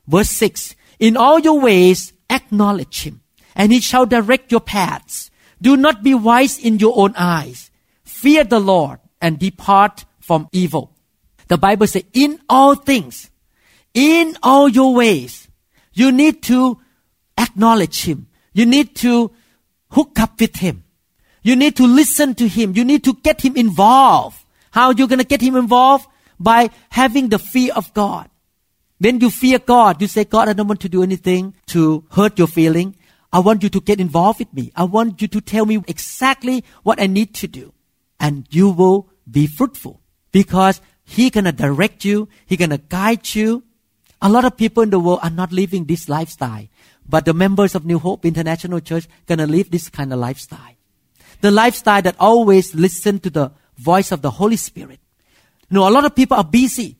Verse 0.07 0.29
6. 0.29 0.77
In 0.99 1.17
all 1.17 1.39
your 1.39 1.59
ways 1.59 2.13
acknowledge 2.29 3.03
him 3.03 3.19
and 3.53 3.73
he 3.73 3.81
shall 3.81 4.05
direct 4.05 4.49
your 4.49 4.61
paths. 4.61 5.29
Do 5.61 5.75
not 5.75 6.03
be 6.03 6.13
wise 6.13 6.57
in 6.57 6.79
your 6.79 6.93
own 6.95 7.13
eyes. 7.17 7.69
Fear 8.05 8.45
the 8.45 8.61
Lord 8.61 8.99
and 9.19 9.37
depart 9.37 10.05
from 10.25 10.49
evil. 10.51 10.91
The 11.47 11.57
Bible 11.57 11.85
says, 11.85 12.03
in 12.13 12.39
all 12.49 12.73
things, 12.73 13.29
in 13.93 14.35
all 14.41 14.67
your 14.67 14.95
ways, 14.95 15.47
you 15.93 16.11
need 16.11 16.41
to 16.43 16.79
acknowledge 17.37 18.03
Him. 18.03 18.27
You 18.53 18.65
need 18.65 18.95
to 18.97 19.31
hook 19.91 20.19
up 20.19 20.39
with 20.39 20.55
Him. 20.55 20.83
You 21.43 21.55
need 21.55 21.75
to 21.75 21.85
listen 21.85 22.33
to 22.35 22.47
Him. 22.47 22.75
You 22.75 22.83
need 22.83 23.03
to 23.03 23.13
get 23.13 23.41
Him 23.41 23.55
involved. 23.55 24.43
How 24.71 24.87
are 24.87 24.93
you 24.93 25.07
going 25.07 25.19
to 25.19 25.25
get 25.25 25.41
Him 25.41 25.55
involved? 25.55 26.07
By 26.39 26.71
having 26.89 27.29
the 27.29 27.39
fear 27.39 27.71
of 27.73 27.93
God. 27.93 28.29
When 28.97 29.19
you 29.19 29.29
fear 29.29 29.59
God, 29.59 30.01
you 30.01 30.07
say, 30.07 30.23
God, 30.23 30.49
I 30.49 30.53
don't 30.53 30.67
want 30.67 30.81
to 30.81 30.89
do 30.89 31.03
anything 31.03 31.53
to 31.67 32.03
hurt 32.11 32.39
your 32.39 32.47
feeling. 32.47 32.95
I 33.31 33.39
want 33.39 33.61
you 33.61 33.69
to 33.69 33.79
get 33.79 33.99
involved 33.99 34.39
with 34.39 34.53
me. 34.53 34.71
I 34.75 34.85
want 34.85 35.21
you 35.21 35.27
to 35.27 35.39
tell 35.39 35.65
me 35.65 35.83
exactly 35.87 36.63
what 36.83 36.99
I 36.99 37.05
need 37.07 37.35
to 37.35 37.47
do. 37.47 37.73
And 38.19 38.47
you 38.49 38.69
will 38.69 39.09
be 39.29 39.45
fruitful 39.45 40.01
because 40.35 40.81
He 41.05 41.29
gonna 41.29 41.53
direct 41.53 42.03
you. 42.03 42.27
He 42.45 42.57
gonna 42.57 42.77
guide 42.77 43.33
you. 43.35 43.63
A 44.21 44.27
lot 44.27 44.43
of 44.43 44.57
people 44.57 44.83
in 44.83 44.89
the 44.89 44.99
world 44.99 45.19
are 45.23 45.29
not 45.29 45.53
living 45.53 45.85
this 45.85 46.09
lifestyle. 46.09 46.67
But 47.07 47.23
the 47.23 47.33
members 47.33 47.73
of 47.73 47.85
New 47.85 47.99
Hope 47.99 48.25
International 48.25 48.81
Church 48.81 49.07
gonna 49.27 49.47
live 49.47 49.71
this 49.71 49.87
kind 49.87 50.11
of 50.11 50.19
lifestyle. 50.19 50.75
The 51.39 51.51
lifestyle 51.51 52.01
that 52.01 52.17
always 52.19 52.75
listen 52.75 53.19
to 53.19 53.29
the 53.29 53.51
voice 53.77 54.11
of 54.11 54.21
the 54.23 54.31
Holy 54.31 54.57
Spirit. 54.57 54.99
You 55.69 55.75
know, 55.75 55.87
a 55.87 55.93
lot 55.93 56.03
of 56.03 56.15
people 56.15 56.35
are 56.35 56.43
busy. 56.43 56.97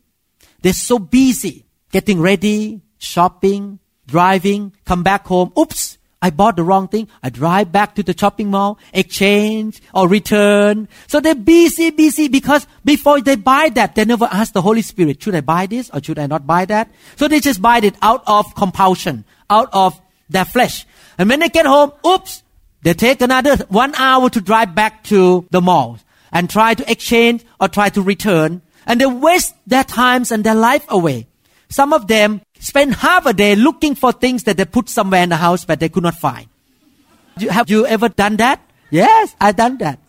They're 0.62 0.71
so 0.71 0.98
busy 0.98 1.65
getting 1.91 2.21
ready, 2.21 2.84
shopping, 3.00 3.80
driving, 4.08 4.71
come 4.86 5.04
back 5.04 5.26
home. 5.28 5.52
Oops, 5.60 5.98
I 6.26 6.32
bought 6.32 6.56
the 6.56 6.64
wrong 6.64 6.88
thing. 6.88 7.08
I 7.22 7.30
drive 7.30 7.72
back 7.72 7.94
to 7.96 8.02
the 8.02 8.18
shopping 8.18 8.50
mall, 8.50 8.80
exchange 8.94 9.80
or 9.94 10.08
return. 10.08 10.88
So 11.06 11.20
they're 11.20 11.36
busy, 11.36 11.92
busy 11.92 12.30
because 12.30 12.66
before 12.84 13.22
they 13.22 13.36
buy 13.36 13.70
that, 13.76 13.94
they 13.94 14.06
never 14.06 14.26
ask 14.26 14.52
the 14.52 14.64
Holy 14.64 14.82
Spirit, 14.82 15.22
should 15.22 15.36
I 15.36 15.42
buy 15.42 15.68
this 15.68 15.92
or 15.94 16.02
should 16.02 16.18
I 16.18 16.26
not 16.26 16.48
buy 16.48 16.66
that? 16.66 16.90
So 17.16 17.28
they 17.28 17.40
just 17.40 17.62
buy 17.62 17.78
it 17.78 17.96
out 18.02 18.24
of 18.26 18.56
compulsion, 18.56 19.24
out 19.52 19.70
of 19.72 20.02
their 20.28 20.46
flesh. 20.46 20.88
And 21.20 21.30
when 21.30 21.42
they 21.42 21.50
get 21.50 21.68
home, 21.68 21.92
oops, 22.04 22.42
they 22.82 22.96
take 22.96 23.22
another 23.22 23.58
one 23.70 23.94
hour 23.94 24.28
to 24.32 24.42
drive 24.42 24.74
back 24.74 25.04
to 25.04 25.46
the 25.52 25.62
mall 25.62 26.00
and 26.32 26.50
try 26.50 26.74
to 26.74 26.92
exchange 26.92 27.46
or 27.60 27.68
try 27.68 27.90
to 27.90 28.02
return. 28.02 28.64
And 28.88 29.00
they 29.00 29.06
waste 29.06 29.54
their 29.68 29.84
times 29.84 30.32
and 30.32 30.44
their 30.44 30.56
life 30.56 30.86
away. 30.90 31.28
Some 31.70 31.94
of 31.94 32.08
them 32.08 32.42
spend 32.60 32.96
half 32.96 33.26
a 33.26 33.34
day 33.34 33.56
looking 33.56 33.96
for 33.96 34.12
things 34.12 34.44
that 34.44 34.58
they 34.58 34.65
put 34.65 34.89
somewhere 34.89 35.24
in 35.24 35.30
the 35.30 35.38
house 35.38 35.65
but 35.65 35.80
they 35.80 35.89
could 35.89 36.04
not 36.04 36.15
find. 36.15 36.48
Have 37.50 37.70
you 37.70 37.86
ever 37.86 38.10
done 38.10 38.38
that? 38.38 38.62
Yes, 38.89 39.36
I've 39.39 39.56
done 39.56 39.78
that. 39.80 40.00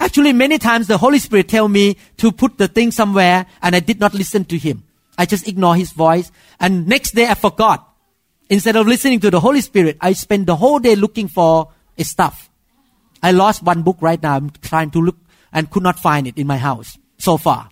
Actually, 0.00 0.32
many 0.32 0.58
times 0.58 0.86
the 0.86 0.98
Holy 0.98 1.18
Spirit 1.18 1.48
tell 1.48 1.68
me 1.68 1.96
to 2.18 2.30
put 2.30 2.58
the 2.58 2.68
thing 2.68 2.90
somewhere 2.90 3.46
and 3.62 3.74
I 3.74 3.80
did 3.80 3.98
not 3.98 4.14
listen 4.14 4.44
to 4.46 4.58
Him. 4.58 4.84
I 5.16 5.26
just 5.26 5.48
ignore 5.48 5.74
His 5.74 5.92
voice 5.92 6.30
and 6.60 6.86
next 6.86 7.14
day 7.14 7.26
I 7.26 7.34
forgot. 7.34 7.84
Instead 8.50 8.76
of 8.76 8.86
listening 8.86 9.20
to 9.20 9.30
the 9.30 9.40
Holy 9.40 9.60
Spirit, 9.60 9.98
I 10.00 10.12
spend 10.12 10.46
the 10.46 10.56
whole 10.56 10.78
day 10.78 10.96
looking 10.96 11.28
for 11.28 11.70
stuff. 11.98 12.48
I 13.22 13.32
lost 13.32 13.62
one 13.62 13.82
book 13.82 13.98
right 14.00 14.22
now. 14.22 14.36
I'm 14.36 14.50
trying 14.62 14.90
to 14.92 15.00
look 15.00 15.16
and 15.52 15.70
could 15.70 15.82
not 15.82 15.98
find 15.98 16.26
it 16.26 16.38
in 16.38 16.46
my 16.46 16.56
house 16.56 16.96
so 17.18 17.36
far. 17.36 17.70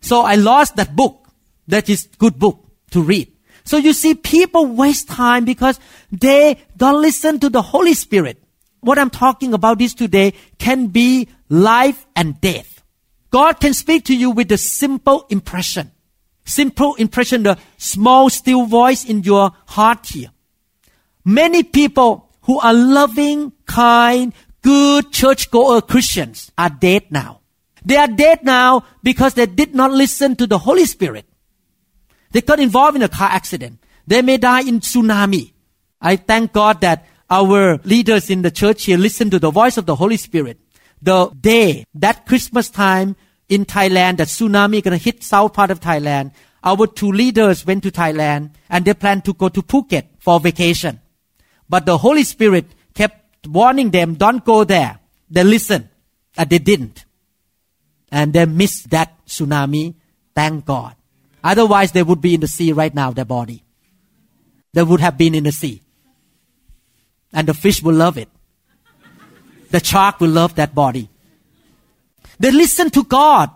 So 0.00 0.22
I 0.22 0.34
lost 0.34 0.76
that 0.76 0.94
book 0.94 1.26
that 1.66 1.88
is 1.88 2.08
good 2.18 2.38
book 2.38 2.63
to 2.94 3.02
read. 3.02 3.30
So 3.64 3.76
you 3.76 3.92
see, 3.92 4.14
people 4.14 4.66
waste 4.66 5.08
time 5.08 5.44
because 5.44 5.78
they 6.10 6.62
don't 6.76 7.02
listen 7.02 7.40
to 7.40 7.50
the 7.50 7.62
Holy 7.62 7.94
Spirit. 7.94 8.42
What 8.80 8.98
I'm 8.98 9.10
talking 9.10 9.54
about 9.54 9.78
this 9.78 9.94
today 9.94 10.34
can 10.58 10.88
be 10.88 11.28
life 11.48 12.06
and 12.14 12.40
death. 12.40 12.82
God 13.30 13.58
can 13.60 13.74
speak 13.74 14.04
to 14.06 14.16
you 14.16 14.30
with 14.30 14.52
a 14.52 14.58
simple 14.58 15.26
impression. 15.28 15.90
Simple 16.44 16.94
impression, 16.96 17.42
the 17.42 17.58
small 17.78 18.30
still 18.30 18.66
voice 18.66 19.04
in 19.04 19.22
your 19.22 19.52
heart 19.66 20.06
here. 20.06 20.28
Many 21.24 21.62
people 21.62 22.30
who 22.42 22.60
are 22.60 22.74
loving, 22.74 23.52
kind, 23.64 24.34
good 24.62 25.10
churchgoer 25.10 25.80
Christians 25.80 26.52
are 26.58 26.70
dead 26.70 27.10
now. 27.10 27.40
They 27.84 27.96
are 27.96 28.08
dead 28.08 28.44
now 28.44 28.84
because 29.02 29.34
they 29.34 29.46
did 29.46 29.74
not 29.74 29.90
listen 29.90 30.36
to 30.36 30.46
the 30.46 30.58
Holy 30.58 30.84
Spirit. 30.84 31.24
They 32.34 32.40
got 32.40 32.58
involved 32.58 32.96
in 32.96 33.02
a 33.02 33.08
car 33.08 33.28
accident. 33.30 33.78
They 34.08 34.20
may 34.20 34.38
die 34.38 34.62
in 34.62 34.80
tsunami. 34.80 35.52
I 36.00 36.16
thank 36.16 36.52
God 36.52 36.80
that 36.80 37.06
our 37.30 37.78
leaders 37.84 38.28
in 38.28 38.42
the 38.42 38.50
church 38.50 38.86
here 38.86 38.98
listen 38.98 39.30
to 39.30 39.38
the 39.38 39.52
voice 39.52 39.76
of 39.78 39.86
the 39.86 39.94
Holy 39.94 40.16
Spirit. 40.16 40.58
The 41.00 41.30
day 41.40 41.84
that 41.94 42.26
Christmas 42.26 42.70
time 42.70 43.14
in 43.48 43.64
Thailand, 43.64 44.16
that 44.16 44.26
tsunami 44.26 44.82
gonna 44.82 44.96
hit 44.96 45.22
south 45.22 45.52
part 45.52 45.70
of 45.70 45.78
Thailand, 45.78 46.32
our 46.64 46.88
two 46.88 47.12
leaders 47.12 47.64
went 47.64 47.84
to 47.84 47.92
Thailand 47.92 48.50
and 48.68 48.84
they 48.84 48.94
planned 48.94 49.24
to 49.26 49.32
go 49.32 49.48
to 49.48 49.62
Phuket 49.62 50.06
for 50.18 50.40
vacation. 50.40 51.00
But 51.68 51.86
the 51.86 51.98
Holy 51.98 52.24
Spirit 52.24 52.66
kept 52.94 53.46
warning 53.46 53.92
them, 53.92 54.14
don't 54.14 54.44
go 54.44 54.64
there. 54.64 54.98
They 55.30 55.44
listened 55.44 55.88
and 56.36 56.50
they 56.50 56.58
didn't. 56.58 57.04
And 58.10 58.32
they 58.32 58.44
missed 58.44 58.90
that 58.90 59.24
tsunami. 59.24 59.94
Thank 60.34 60.64
God. 60.64 60.96
Otherwise, 61.44 61.92
they 61.92 62.02
would 62.02 62.22
be 62.22 62.34
in 62.34 62.40
the 62.40 62.48
sea 62.48 62.72
right 62.72 62.94
now, 62.94 63.12
their 63.12 63.26
body. 63.26 63.62
They 64.72 64.82
would 64.82 65.00
have 65.00 65.18
been 65.18 65.34
in 65.34 65.44
the 65.44 65.52
sea. 65.52 65.82
And 67.34 67.46
the 67.46 67.52
fish 67.54 67.82
will 67.82 67.94
love 67.94 68.16
it. 68.16 68.30
The 69.70 69.84
shark 69.84 70.20
will 70.20 70.30
love 70.30 70.54
that 70.54 70.74
body. 70.74 71.10
They 72.38 72.50
listen 72.50 72.90
to 72.90 73.04
God. 73.04 73.50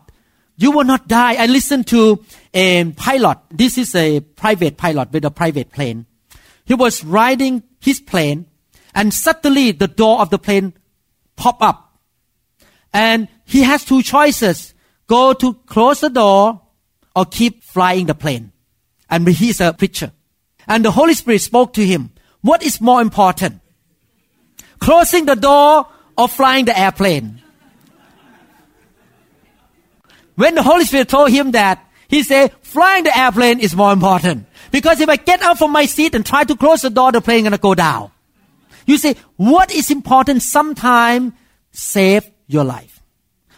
You 0.57 0.73
will 0.73 0.85
not 0.85 1.09
die. 1.09 1.35
I 1.35 1.47
listened 1.47 1.87
to 1.89 2.25
a 2.53 2.85
pilot. 2.93 3.39
This 3.51 3.79
is 3.79 3.95
a 3.95 4.21
private 4.21 4.77
pilot 4.77 5.11
with 5.11 5.25
a 5.25 5.31
private 5.31 5.73
plane. 5.73 6.05
He 6.67 6.75
was 6.75 7.03
riding 7.05 7.63
his 7.81 8.01
plane 8.01 8.47
and 8.95 9.15
suddenly 9.15 9.71
the 9.71 9.89
door 9.89 10.21
of 10.21 10.31
the 10.31 10.39
plane 10.39 10.75
pop 11.37 11.63
up. 11.63 11.99
And 12.93 13.29
he 13.45 13.63
has 13.63 13.85
two 13.85 14.03
choices. 14.03 14.75
go 15.07 15.33
to 15.33 15.55
close 15.67 16.01
the 16.01 16.11
door 16.11 16.61
or 17.19 17.27
keep 17.27 17.65
flying 17.65 18.07
the 18.07 18.15
plane. 18.15 18.53
And 19.11 19.27
he's 19.27 19.61
a 19.61 19.73
preacher. 19.73 20.13
And 20.69 20.85
the 20.85 20.93
Holy 20.93 21.15
Spirit 21.15 21.41
spoke 21.41 21.73
to 21.73 21.85
him. 21.85 22.11
What 22.43 22.63
is 22.63 22.81
more 22.81 23.03
important? 23.03 23.61
Closing 24.79 25.27
the 25.27 25.35
door 25.35 25.89
or 26.17 26.29
flying 26.29 26.67
the 26.67 26.79
airplane? 26.79 27.43
When 30.37 30.55
the 30.55 30.63
Holy 30.63 30.85
Spirit 30.85 31.09
told 31.09 31.33
him 31.33 31.51
that, 31.51 31.85
he 32.07 32.23
said, 32.23 32.53
flying 32.63 33.03
the 33.03 33.19
airplane 33.19 33.59
is 33.59 33.75
more 33.75 33.93
important. 33.93 34.47
Because 34.71 35.01
if 35.01 35.09
I 35.09 35.17
get 35.17 35.43
up 35.43 35.59
from 35.59 35.73
my 35.73 35.87
seat 35.87 36.15
and 36.15 36.25
try 36.25 36.45
to 36.45 36.55
close 36.55 36.83
the 36.83 36.91
door, 36.91 37.11
the 37.11 37.21
plane 37.21 37.43
gonna 37.43 37.59
go 37.59 37.75
down. 37.75 38.13
You 38.87 38.97
say, 38.97 39.17
what 39.35 39.73
is 39.73 39.91
important? 39.91 40.43
Sometime 40.43 41.35
save 41.73 42.31
your 42.47 42.63
life. 42.63 43.03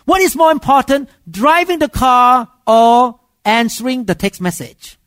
What 0.07 0.23
is 0.23 0.35
more 0.35 0.51
important? 0.51 1.11
Driving 1.31 1.79
the 1.79 1.91
car 1.91 2.49
or 2.67 3.20
answering 3.45 4.05
the 4.05 4.15
text 4.15 4.41
message? 4.41 4.99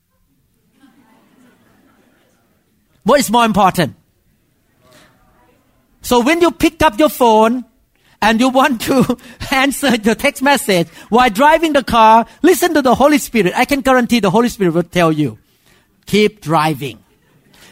What 3.03 3.19
is 3.19 3.29
more 3.29 3.45
important? 3.45 3.95
So 6.01 6.21
when 6.21 6.41
you 6.41 6.51
pick 6.51 6.81
up 6.81 6.99
your 6.99 7.09
phone 7.09 7.65
and 8.21 8.39
you 8.39 8.49
want 8.49 8.81
to 8.81 9.17
answer 9.51 9.97
the 9.97 10.15
text 10.15 10.41
message 10.41 10.87
while 11.09 11.29
driving 11.29 11.73
the 11.73 11.83
car, 11.83 12.25
listen 12.41 12.73
to 12.73 12.81
the 12.81 12.95
Holy 12.95 13.17
Spirit. 13.17 13.53
I 13.55 13.65
can 13.65 13.81
guarantee 13.81 14.19
the 14.19 14.29
Holy 14.29 14.49
Spirit 14.49 14.73
will 14.73 14.83
tell 14.83 15.11
you, 15.11 15.39
keep 16.05 16.41
driving. 16.41 16.99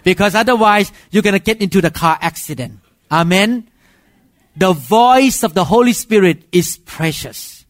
Because 0.04 0.34
otherwise 0.34 0.92
you're 1.12 1.24
going 1.24 1.34
to 1.34 1.40
get 1.40 1.62
into 1.62 1.82
the 1.82 1.92
car 1.92 2.18
accident. 2.22 2.80
Amen. 3.12 3.70
The 4.56 4.74
voice 4.74 5.44
of 5.44 5.54
the 5.54 5.64
Holy 5.64 5.94
Spirit 5.94 6.44
is 6.52 6.78
precious. 6.78 7.61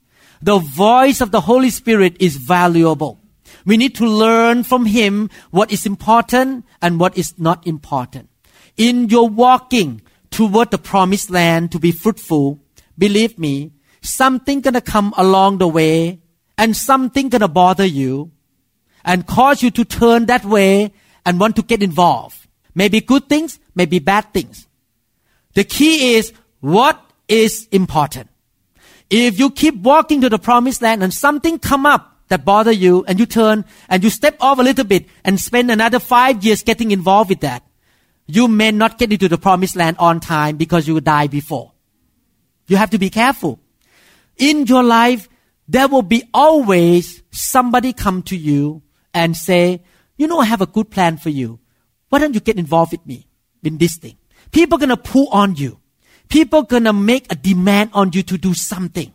The 0.42 0.58
voice 0.58 1.22
of 1.22 1.32
the 1.32 1.42
Holy 1.42 1.70
Spirit 1.70 2.18
is 2.20 2.36
valuable. 2.36 3.20
We 3.64 3.78
need 3.78 3.94
to 3.96 4.08
learn 4.08 4.64
from 4.64 4.88
Him 4.88 5.30
what 5.52 5.72
is 5.72 5.86
important 5.86 6.66
and 6.82 7.00
what 7.00 7.16
is 7.16 7.38
not 7.38 7.66
important. 7.68 8.30
In 8.76 9.08
your 9.10 9.30
walking 9.30 10.02
toward 10.32 10.72
the 10.72 10.80
promised 10.80 11.30
land 11.30 11.72
to 11.74 11.80
be 11.80 11.92
fruitful, 11.92 12.60
believe 12.98 13.38
me, 13.38 13.72
something 14.02 14.62
gonna 14.62 14.82
come 14.82 15.14
along 15.16 15.60
the 15.60 15.68
way 15.68 16.22
and 16.58 16.76
something 16.76 17.30
gonna 17.30 17.48
bother 17.48 17.86
you 17.86 18.32
and 19.06 19.28
cause 19.28 19.62
you 19.62 19.70
to 19.70 19.86
turn 19.86 20.26
that 20.26 20.44
way 20.44 20.92
and 21.24 21.40
want 21.40 21.56
to 21.58 21.62
get 21.62 21.84
involved. 21.84 22.48
Maybe 22.74 23.00
good 23.00 23.30
things, 23.30 23.60
maybe 23.76 24.00
bad 24.00 24.34
things. 24.34 24.68
The 25.54 25.66
key 25.66 26.16
is 26.16 26.34
what 26.62 27.00
is 27.28 27.68
important. 27.72 28.31
If 29.12 29.38
you 29.38 29.52
keep 29.52 29.76
walking 29.76 30.22
to 30.22 30.30
the 30.30 30.40
promised 30.40 30.82
land 30.82 31.04
and 31.04 31.14
something 31.14 31.60
come 31.60 31.86
up 31.86 32.22
that 32.30 32.46
bother 32.46 32.72
you 32.72 33.04
and 33.10 33.20
you 33.20 33.26
turn 33.26 33.66
and 33.90 34.02
you 34.02 34.10
step 34.10 34.38
off 34.40 34.58
a 34.58 34.64
little 34.64 34.86
bit 34.86 35.06
and 35.26 35.38
spend 35.38 35.70
another 35.70 36.00
five 36.00 36.46
years 36.46 36.64
getting 36.64 36.92
involved 36.92 37.30
with 37.30 37.42
that, 37.42 37.62
you 38.26 38.48
may 38.48 38.72
not 38.72 38.98
get 38.98 39.12
into 39.12 39.28
the 39.28 39.38
promised 39.38 39.76
land 39.76 39.98
on 40.00 40.22
time 40.22 40.56
because 40.56 40.88
you 40.88 40.94
will 40.94 41.02
die 41.02 41.28
before. 41.28 41.74
You 42.68 42.78
have 42.78 42.92
to 42.92 42.98
be 42.98 43.10
careful. 43.10 43.60
In 44.38 44.66
your 44.66 44.82
life, 44.82 45.28
there 45.68 45.90
will 45.90 46.04
be 46.04 46.24
always 46.34 47.22
somebody 47.32 47.92
come 47.92 48.24
to 48.24 48.38
you 48.38 48.82
and 49.14 49.36
say, 49.36 49.84
you 50.16 50.26
know, 50.26 50.40
I 50.40 50.46
have 50.46 50.62
a 50.62 50.66
good 50.66 50.90
plan 50.90 51.18
for 51.18 51.30
you. 51.30 51.60
Why 52.08 52.20
don't 52.20 52.34
you 52.34 52.40
get 52.40 52.58
involved 52.58 52.94
with 52.94 53.06
me 53.06 53.28
in 53.62 53.78
this 53.78 53.98
thing? 53.98 54.18
People 54.52 54.78
are 54.78 54.80
gonna 54.80 54.96
pull 54.96 55.28
on 55.34 55.58
you. 55.58 55.81
People 56.32 56.64
gonna 56.64 56.94
make 56.94 57.30
a 57.30 57.36
demand 57.36 57.92
on 57.94 58.12
you 58.14 58.24
to 58.24 58.38
do 58.38 58.54
something. 58.54 59.14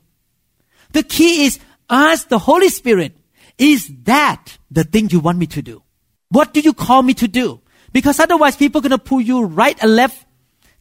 The 0.92 1.02
key 1.02 1.46
is 1.46 1.58
ask 1.88 2.28
the 2.28 2.38
Holy 2.38 2.68
Spirit, 2.68 3.16
is 3.56 3.90
that 4.04 4.58
the 4.70 4.84
thing 4.84 5.08
you 5.08 5.20
want 5.20 5.38
me 5.38 5.46
to 5.46 5.62
do? 5.62 5.82
What 6.28 6.52
do 6.52 6.60
you 6.60 6.74
call 6.74 7.02
me 7.02 7.14
to 7.14 7.26
do? 7.26 7.60
Because 7.90 8.20
otherwise 8.20 8.56
people 8.56 8.82
to 8.82 8.98
pull 8.98 9.22
you 9.22 9.44
right 9.44 9.82
and 9.82 9.96
left 9.96 10.26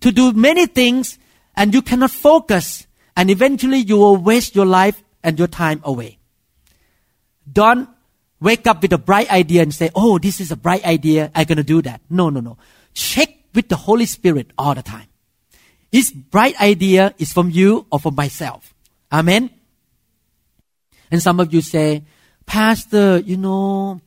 to 0.01 0.11
do 0.11 0.33
many 0.33 0.65
things 0.65 1.17
and 1.55 1.73
you 1.73 1.81
cannot 1.81 2.11
focus 2.11 2.85
and 3.15 3.29
eventually 3.29 3.77
you 3.77 3.95
will 3.95 4.17
waste 4.17 4.55
your 4.55 4.65
life 4.65 5.01
and 5.23 5.39
your 5.39 5.47
time 5.47 5.79
away. 5.85 6.19
Don't 7.49 7.87
wake 8.41 8.67
up 8.67 8.81
with 8.81 8.91
a 8.91 8.97
bright 8.97 9.31
idea 9.31 9.61
and 9.61 9.73
say, 9.73 9.89
Oh, 9.95 10.19
this 10.19 10.41
is 10.41 10.51
a 10.51 10.57
bright 10.57 10.83
idea. 10.83 11.31
I'm 11.33 11.45
going 11.45 11.57
to 11.57 11.63
do 11.63 11.81
that. 11.83 12.01
No, 12.09 12.29
no, 12.29 12.41
no. 12.41 12.57
Check 12.93 13.29
with 13.53 13.69
the 13.69 13.77
Holy 13.77 14.05
Spirit 14.05 14.51
all 14.57 14.75
the 14.75 14.83
time. 14.83 15.07
This 15.95 16.11
bright 16.11 16.59
idea 16.59 17.15
is 17.19 17.31
from 17.31 17.49
you 17.49 17.87
or 17.89 18.01
from 18.01 18.15
myself. 18.15 18.75
Amen. 19.13 19.49
And 21.09 21.21
some 21.21 21.39
of 21.39 21.53
you 21.53 21.61
say, 21.61 22.03
Pastor, 22.45 23.19
you 23.19 23.37
know, 23.37 24.01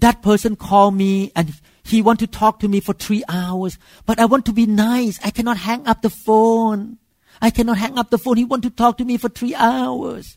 that 0.00 0.22
person 0.22 0.56
called 0.56 0.96
me 0.96 1.30
and 1.36 1.54
he 1.84 2.02
want 2.02 2.18
to 2.18 2.26
talk 2.26 2.58
to 2.58 2.68
me 2.68 2.80
for 2.80 2.94
three 2.94 3.22
hours, 3.28 3.78
but 4.06 4.18
I 4.18 4.24
want 4.24 4.44
to 4.46 4.52
be 4.52 4.66
nice. 4.66 5.20
I 5.22 5.30
cannot 5.30 5.58
hang 5.58 5.86
up 5.86 6.02
the 6.02 6.10
phone. 6.10 6.98
I 7.40 7.50
cannot 7.50 7.78
hang 7.78 7.96
up 7.96 8.10
the 8.10 8.18
phone. 8.18 8.36
He 8.36 8.44
want 8.44 8.64
to 8.64 8.70
talk 8.70 8.98
to 8.98 9.04
me 9.04 9.16
for 9.16 9.28
three 9.28 9.54
hours. 9.54 10.36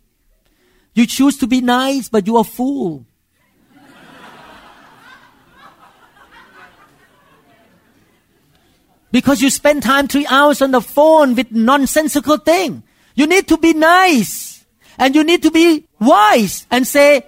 You 0.94 1.08
choose 1.08 1.40
to 1.40 1.48
be 1.48 1.60
nice, 1.60 2.08
but 2.08 2.28
you 2.28 2.38
are 2.38 2.44
fool. 2.44 3.08
Because 9.14 9.44
you 9.44 9.52
spend 9.52 9.84
time 9.84 10.08
three 10.08 10.26
hours 10.26 10.60
on 10.60 10.72
the 10.72 10.82
phone 10.82 11.36
with 11.36 11.52
nonsensical 11.52 12.38
thing. 12.38 12.82
You 13.14 13.28
need 13.28 13.48
to 13.48 13.60
be 13.60 13.74
nice. 13.74 14.66
And 14.98 15.14
you 15.14 15.24
need 15.24 15.44
to 15.44 15.52
be 15.52 15.88
wise 16.00 16.66
and 16.72 16.86
say, 16.88 17.22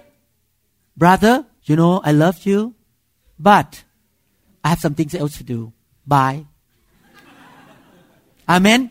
brother, 0.96 1.46
you 1.62 1.76
know, 1.76 2.00
I 2.02 2.10
love 2.10 2.44
you, 2.44 2.74
but 3.38 3.84
I 4.64 4.70
have 4.70 4.80
some 4.80 4.94
things 4.94 5.14
else 5.14 5.38
to 5.38 5.44
do. 5.44 5.72
Bye. 6.04 6.46
Amen. 8.48 8.90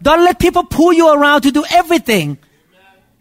Don't 0.00 0.24
let 0.24 0.38
people 0.38 0.64
pull 0.64 0.94
you 0.94 1.12
around 1.12 1.42
to 1.42 1.52
do 1.52 1.64
everything. 1.70 2.38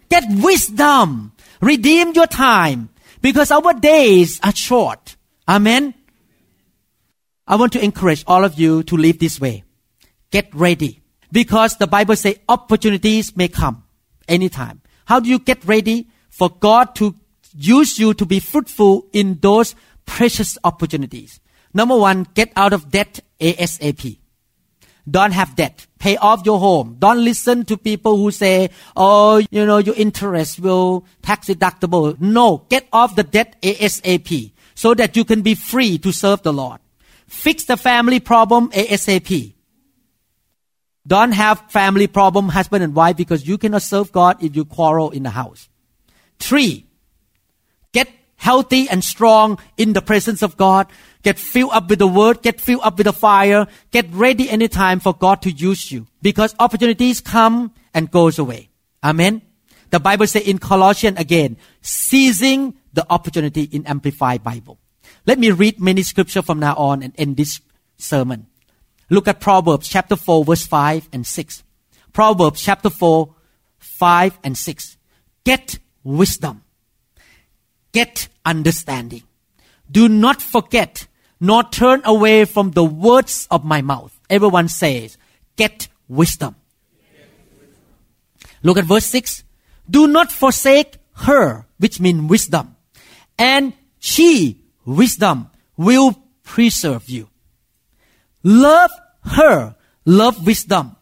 Get 0.07 0.23
wisdom. 0.29 1.33
Redeem 1.59 2.13
your 2.13 2.27
time 2.27 2.89
because 3.21 3.51
our 3.51 3.73
days 3.73 4.39
are 4.41 4.55
short. 4.55 5.17
Amen. 5.49 5.93
I 7.49 7.55
want 7.55 7.73
to 7.73 7.83
encourage 7.83 8.23
all 8.27 8.45
of 8.45 8.59
you 8.59 8.83
to 8.83 8.95
live 8.95 9.17
this 9.17 9.41
way. 9.41 9.63
Get 10.29 10.53
ready 10.53 11.01
because 11.31 11.77
the 11.77 11.87
Bible 11.87 12.15
says 12.15 12.37
opportunities 12.47 13.35
may 13.35 13.47
come 13.47 13.83
anytime. 14.27 14.81
How 15.05 15.19
do 15.19 15.29
you 15.29 15.39
get 15.39 15.65
ready 15.65 16.07
for 16.29 16.51
God 16.51 16.93
to 16.95 17.15
use 17.57 17.97
you 17.97 18.13
to 18.13 18.25
be 18.27 18.39
fruitful 18.39 19.07
in 19.13 19.39
those 19.41 19.73
precious 20.05 20.59
opportunities? 20.63 21.39
Number 21.73 21.97
one, 21.97 22.27
get 22.35 22.53
out 22.55 22.71
of 22.71 22.91
debt 22.91 23.21
ASAP. 23.39 24.19
Don't 25.09 25.31
have 25.31 25.55
debt. 25.55 25.87
Pay 25.97 26.17
off 26.17 26.45
your 26.45 26.59
home. 26.59 26.97
Don't 26.99 27.23
listen 27.23 27.65
to 27.65 27.77
people 27.77 28.17
who 28.17 28.29
say, 28.29 28.69
oh, 28.95 29.41
you 29.49 29.65
know, 29.65 29.79
your 29.79 29.95
interest 29.95 30.59
will 30.59 31.03
tax 31.23 31.47
deductible. 31.47 32.19
No, 32.19 32.67
get 32.69 32.87
off 32.93 33.15
the 33.15 33.23
debt 33.23 33.59
ASAP 33.63 34.51
so 34.75 34.93
that 34.93 35.17
you 35.17 35.25
can 35.25 35.41
be 35.41 35.55
free 35.55 35.97
to 35.97 36.11
serve 36.11 36.43
the 36.43 36.53
Lord. 36.53 36.79
Fix 37.29 37.65
the 37.65 37.77
family 37.77 38.19
problem 38.19 38.71
ASAP. 38.71 39.53
Don't 41.05 41.31
have 41.31 41.71
family 41.71 42.07
problem, 42.07 42.49
husband 42.49 42.83
and 42.83 42.95
wife, 42.95 43.17
because 43.17 43.47
you 43.47 43.57
cannot 43.57 43.83
serve 43.83 44.11
God 44.11 44.43
if 44.43 44.55
you 44.55 44.65
quarrel 44.65 45.11
in 45.11 45.23
the 45.23 45.29
house. 45.29 45.69
Three, 46.39 46.87
get 47.93 48.09
healthy 48.35 48.89
and 48.89 49.03
strong 49.03 49.59
in 49.77 49.93
the 49.93 50.01
presence 50.01 50.41
of 50.41 50.57
God. 50.57 50.87
Get 51.21 51.37
filled 51.37 51.71
up 51.73 51.89
with 51.89 51.99
the 51.99 52.07
word, 52.07 52.41
get 52.41 52.59
filled 52.59 52.81
up 52.83 52.97
with 52.97 53.05
the 53.05 53.13
fire, 53.13 53.67
get 53.91 54.07
ready 54.11 54.49
anytime 54.49 54.99
for 54.99 55.13
God 55.13 55.41
to 55.43 55.51
use 55.51 55.91
you. 55.91 56.07
Because 56.21 56.55
opportunities 56.59 57.21
come 57.21 57.73
and 57.93 58.09
goes 58.09 58.39
away. 58.39 58.69
Amen. 59.03 59.41
The 59.91 59.99
Bible 59.99 60.27
says 60.27 60.43
in 60.43 60.57
Colossians 60.57 61.19
again, 61.19 61.57
seizing 61.81 62.75
the 62.93 63.05
opportunity 63.09 63.63
in 63.63 63.85
Amplified 63.85 64.43
Bible. 64.43 64.79
Let 65.25 65.39
me 65.39 65.51
read 65.51 65.79
many 65.79 66.03
scripture 66.03 66.41
from 66.41 66.59
now 66.59 66.75
on 66.75 67.03
and 67.03 67.13
end 67.17 67.37
this 67.37 67.61
sermon. 67.97 68.47
Look 69.09 69.27
at 69.27 69.39
Proverbs 69.39 69.87
chapter 69.87 70.15
4 70.15 70.45
verse 70.45 70.65
5 70.65 71.09
and 71.11 71.25
6. 71.25 71.63
Proverbs 72.13 72.61
chapter 72.61 72.89
4, 72.89 73.33
5 73.77 74.39
and 74.43 74.57
6. 74.57 74.97
Get 75.43 75.79
wisdom. 76.03 76.63
Get 77.91 78.27
understanding. 78.45 79.23
Do 79.91 80.07
not 80.07 80.41
forget 80.41 81.07
nor 81.39 81.63
turn 81.63 82.01
away 82.03 82.45
from 82.45 82.71
the 82.71 82.83
words 82.83 83.47
of 83.49 83.63
my 83.63 83.81
mouth. 83.81 84.17
Everyone 84.29 84.67
says, 84.67 85.17
get 85.55 85.87
wisdom. 86.07 86.55
Look 88.61 88.77
at 88.77 88.83
verse 88.83 89.05
6. 89.05 89.43
Do 89.89 90.07
not 90.07 90.31
forsake 90.31 90.97
her, 91.13 91.65
which 91.77 91.99
means 91.99 92.29
wisdom. 92.29 92.75
And 93.37 93.73
she 93.99 94.58
wisdom 94.89 95.49
will 95.77 96.17
preserve 96.43 97.09
you. 97.09 97.29
Love 98.43 98.91
her, 99.23 99.75
love 100.05 100.45
wisdom, 100.45 100.95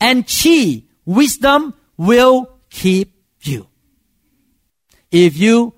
and 0.00 0.28
she, 0.28 0.88
wisdom, 1.04 1.74
will 1.96 2.50
keep 2.70 3.14
you. 3.42 3.66
if 5.10 5.36
you 5.38 5.72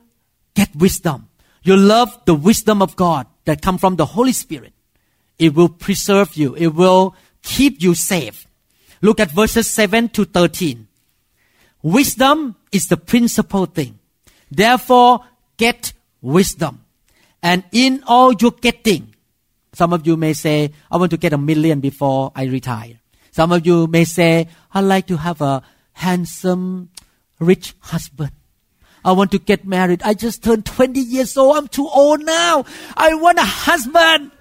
get 0.55 0.75
wisdom, 0.75 1.29
you 1.63 1.77
love 1.77 2.19
the 2.25 2.35
wisdom 2.35 2.83
of 2.83 2.97
God 2.97 3.27
that 3.45 3.63
come 3.63 3.79
from 3.79 3.97
the 3.97 4.07
Holy 4.07 4.33
Spirit, 4.33 4.73
it 5.39 5.55
will 5.55 5.69
preserve 5.69 6.37
you. 6.37 6.55
It 6.57 6.75
will 6.75 7.15
keep 7.43 7.83
you 7.83 7.95
safe. 7.95 8.47
Look 9.01 9.21
at 9.21 9.31
verses 9.31 9.69
7 9.71 10.09
to 10.11 10.25
13. 10.25 10.89
Wisdom 11.83 12.57
is 12.73 12.89
the 12.89 12.97
principal 12.97 13.67
thing. 13.67 13.99
Therefore, 14.51 15.25
get 15.57 15.93
wisdom. 16.21 16.85
And 17.43 17.65
in 17.73 18.03
all 18.07 18.33
your 18.33 18.53
getting, 18.53 19.15
some 19.73 19.93
of 19.93 20.07
you 20.07 20.17
may 20.17 20.33
say, 20.33 20.73
I 20.91 20.97
want 20.97 21.11
to 21.13 21.17
get 21.17 21.33
a 21.33 21.39
million 21.39 21.81
before 21.81 22.33
I 22.35 22.45
retire. 22.45 23.01
Some 23.31 23.53
of 23.53 23.65
you 23.65 23.87
may 23.87 24.05
say, 24.05 24.49
I'd 24.75 24.81
like 24.81 25.07
to 25.07 25.17
have 25.17 25.41
a 25.41 25.63
handsome, 25.93 26.91
rich 27.39 27.75
husband. 27.81 28.33
I 29.05 29.13
want 29.13 29.31
to 29.33 29.39
get 29.39 29.65
married. 29.65 30.03
I 30.03 30.15
just 30.15 30.43
turned 30.43 30.67
20 30.67 31.01
years 31.01 31.37
old. 31.37 31.57
I'm 31.57 31.69
too 31.69 31.89
old 31.89 32.23
now. 32.25 32.65
I 32.97 33.15
want 33.15 33.39
a 33.39 33.45
husband. 33.45 34.33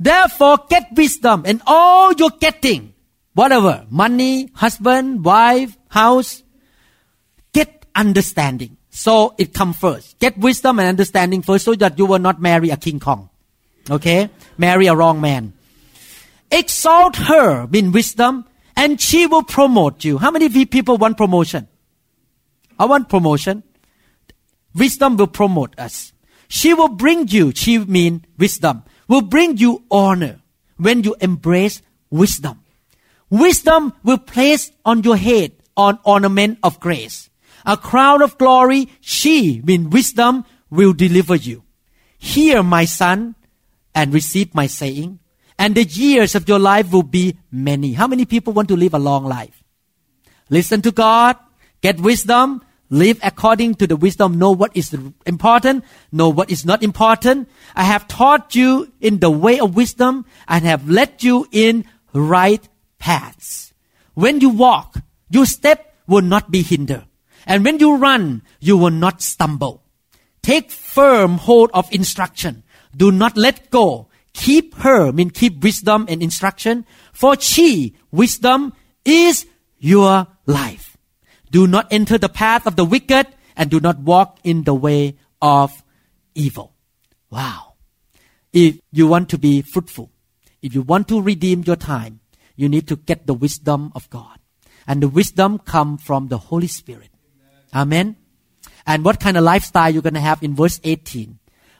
Therefore, 0.00 0.58
get 0.68 0.88
wisdom 0.96 1.42
and 1.46 1.62
all 1.66 2.12
you're 2.12 2.30
getting, 2.40 2.94
whatever, 3.34 3.86
money, 3.90 4.50
husband, 4.54 5.24
wife, 5.24 5.76
house, 5.88 6.42
get 7.52 7.86
understanding. 7.94 8.76
So 8.96 9.34
it 9.38 9.52
comes 9.52 9.76
first. 9.76 10.20
Get 10.20 10.38
wisdom 10.38 10.78
and 10.78 10.88
understanding 10.88 11.42
first 11.42 11.64
so 11.64 11.74
that 11.74 11.98
you 11.98 12.06
will 12.06 12.20
not 12.20 12.40
marry 12.40 12.70
a 12.70 12.76
King 12.76 13.00
Kong. 13.00 13.28
Okay? 13.90 14.30
Marry 14.56 14.86
a 14.86 14.94
wrong 14.94 15.20
man. 15.20 15.52
Exalt 16.48 17.16
her 17.16 17.68
in 17.72 17.90
wisdom 17.90 18.44
and 18.76 19.00
she 19.00 19.26
will 19.26 19.42
promote 19.42 20.04
you. 20.04 20.18
How 20.18 20.30
many 20.30 20.48
people 20.64 20.96
want 20.96 21.18
promotion? 21.18 21.66
I 22.78 22.84
want 22.84 23.08
promotion. 23.08 23.64
Wisdom 24.76 25.16
will 25.16 25.26
promote 25.26 25.76
us. 25.76 26.12
She 26.46 26.72
will 26.72 26.88
bring 26.88 27.26
you, 27.26 27.50
she 27.52 27.78
mean 27.78 28.24
wisdom, 28.38 28.84
will 29.08 29.22
bring 29.22 29.56
you 29.56 29.82
honor 29.90 30.38
when 30.76 31.02
you 31.02 31.16
embrace 31.20 31.82
wisdom. 32.10 32.60
Wisdom 33.28 33.92
will 34.04 34.18
place 34.18 34.70
on 34.84 35.02
your 35.02 35.16
head 35.16 35.50
an 35.76 35.98
ornament 36.04 36.58
of 36.62 36.78
grace. 36.78 37.28
A 37.66 37.76
crown 37.76 38.22
of 38.22 38.36
glory, 38.38 38.88
she, 39.00 39.62
mean 39.64 39.90
wisdom, 39.90 40.44
will 40.70 40.92
deliver 40.92 41.34
you. 41.34 41.64
Hear, 42.18 42.62
my 42.62 42.84
son, 42.84 43.36
and 43.94 44.12
receive 44.12 44.54
my 44.54 44.66
saying, 44.66 45.20
and 45.58 45.74
the 45.74 45.84
years 45.84 46.34
of 46.34 46.48
your 46.48 46.58
life 46.58 46.90
will 46.92 47.04
be 47.04 47.36
many. 47.50 47.92
How 47.92 48.06
many 48.06 48.24
people 48.24 48.52
want 48.52 48.68
to 48.68 48.76
live 48.76 48.94
a 48.94 48.98
long 48.98 49.24
life? 49.24 49.62
Listen 50.50 50.82
to 50.82 50.90
God, 50.90 51.36
get 51.80 52.00
wisdom, 52.00 52.62
live 52.90 53.18
according 53.22 53.76
to 53.76 53.86
the 53.86 53.96
wisdom, 53.96 54.38
know 54.38 54.50
what 54.50 54.76
is 54.76 54.94
important, 55.26 55.84
know 56.12 56.28
what 56.28 56.50
is 56.50 56.64
not 56.64 56.82
important. 56.82 57.48
I 57.74 57.84
have 57.84 58.08
taught 58.08 58.54
you 58.54 58.92
in 59.00 59.20
the 59.20 59.30
way 59.30 59.60
of 59.60 59.76
wisdom 59.76 60.26
and 60.48 60.64
have 60.64 60.88
led 60.88 61.22
you 61.22 61.46
in 61.50 61.84
right 62.12 62.66
paths. 62.98 63.72
When 64.14 64.40
you 64.40 64.50
walk, 64.50 64.96
your 65.30 65.46
step 65.46 65.94
will 66.06 66.22
not 66.22 66.50
be 66.50 66.62
hindered. 66.62 67.06
And 67.46 67.64
when 67.64 67.78
you 67.78 67.96
run, 67.96 68.42
you 68.60 68.76
will 68.76 68.90
not 68.90 69.22
stumble. 69.22 69.82
Take 70.42 70.70
firm 70.70 71.38
hold 71.38 71.70
of 71.72 71.92
instruction. 71.92 72.62
Do 72.96 73.10
not 73.10 73.36
let 73.36 73.70
go. 73.70 74.08
Keep 74.34 74.74
her, 74.76 75.12
mean 75.12 75.30
keep 75.30 75.62
wisdom 75.62 76.06
and 76.08 76.22
instruction. 76.22 76.84
For 77.12 77.38
she, 77.38 77.94
wisdom, 78.10 78.72
is 79.04 79.46
your 79.78 80.26
life. 80.46 80.96
Do 81.50 81.66
not 81.66 81.86
enter 81.92 82.18
the 82.18 82.28
path 82.28 82.66
of 82.66 82.76
the 82.76 82.84
wicked 82.84 83.28
and 83.56 83.70
do 83.70 83.80
not 83.80 84.00
walk 84.00 84.38
in 84.42 84.64
the 84.64 84.74
way 84.74 85.16
of 85.40 85.82
evil. 86.34 86.74
Wow. 87.30 87.74
If 88.52 88.78
you 88.92 89.06
want 89.06 89.28
to 89.30 89.38
be 89.38 89.62
fruitful, 89.62 90.10
if 90.62 90.74
you 90.74 90.82
want 90.82 91.08
to 91.08 91.22
redeem 91.22 91.62
your 91.66 91.76
time, 91.76 92.20
you 92.56 92.68
need 92.68 92.88
to 92.88 92.96
get 92.96 93.26
the 93.26 93.34
wisdom 93.34 93.92
of 93.94 94.10
God. 94.10 94.38
And 94.86 95.02
the 95.02 95.08
wisdom 95.08 95.58
come 95.58 95.98
from 95.98 96.28
the 96.28 96.38
Holy 96.38 96.66
Spirit. 96.66 97.10
Amen. 97.74 98.16
And 98.86 99.04
what 99.04 99.20
kind 99.20 99.36
of 99.36 99.44
lifestyle 99.44 99.90
you're 99.90 100.02
going 100.02 100.14
to 100.14 100.20
have 100.20 100.42
in 100.42 100.54
verse 100.54 100.80
18. 100.84 101.38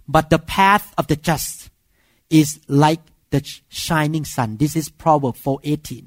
But 0.08 0.30
the 0.30 0.38
path 0.38 0.92
of 0.98 1.06
the 1.06 1.16
just 1.16 1.70
is 2.30 2.60
like 2.68 3.00
the 3.30 3.42
shining 3.68 4.24
sun. 4.24 4.56
This 4.56 4.76
is 4.76 4.88
Proverbs 4.88 5.40
4:18. 5.40 6.06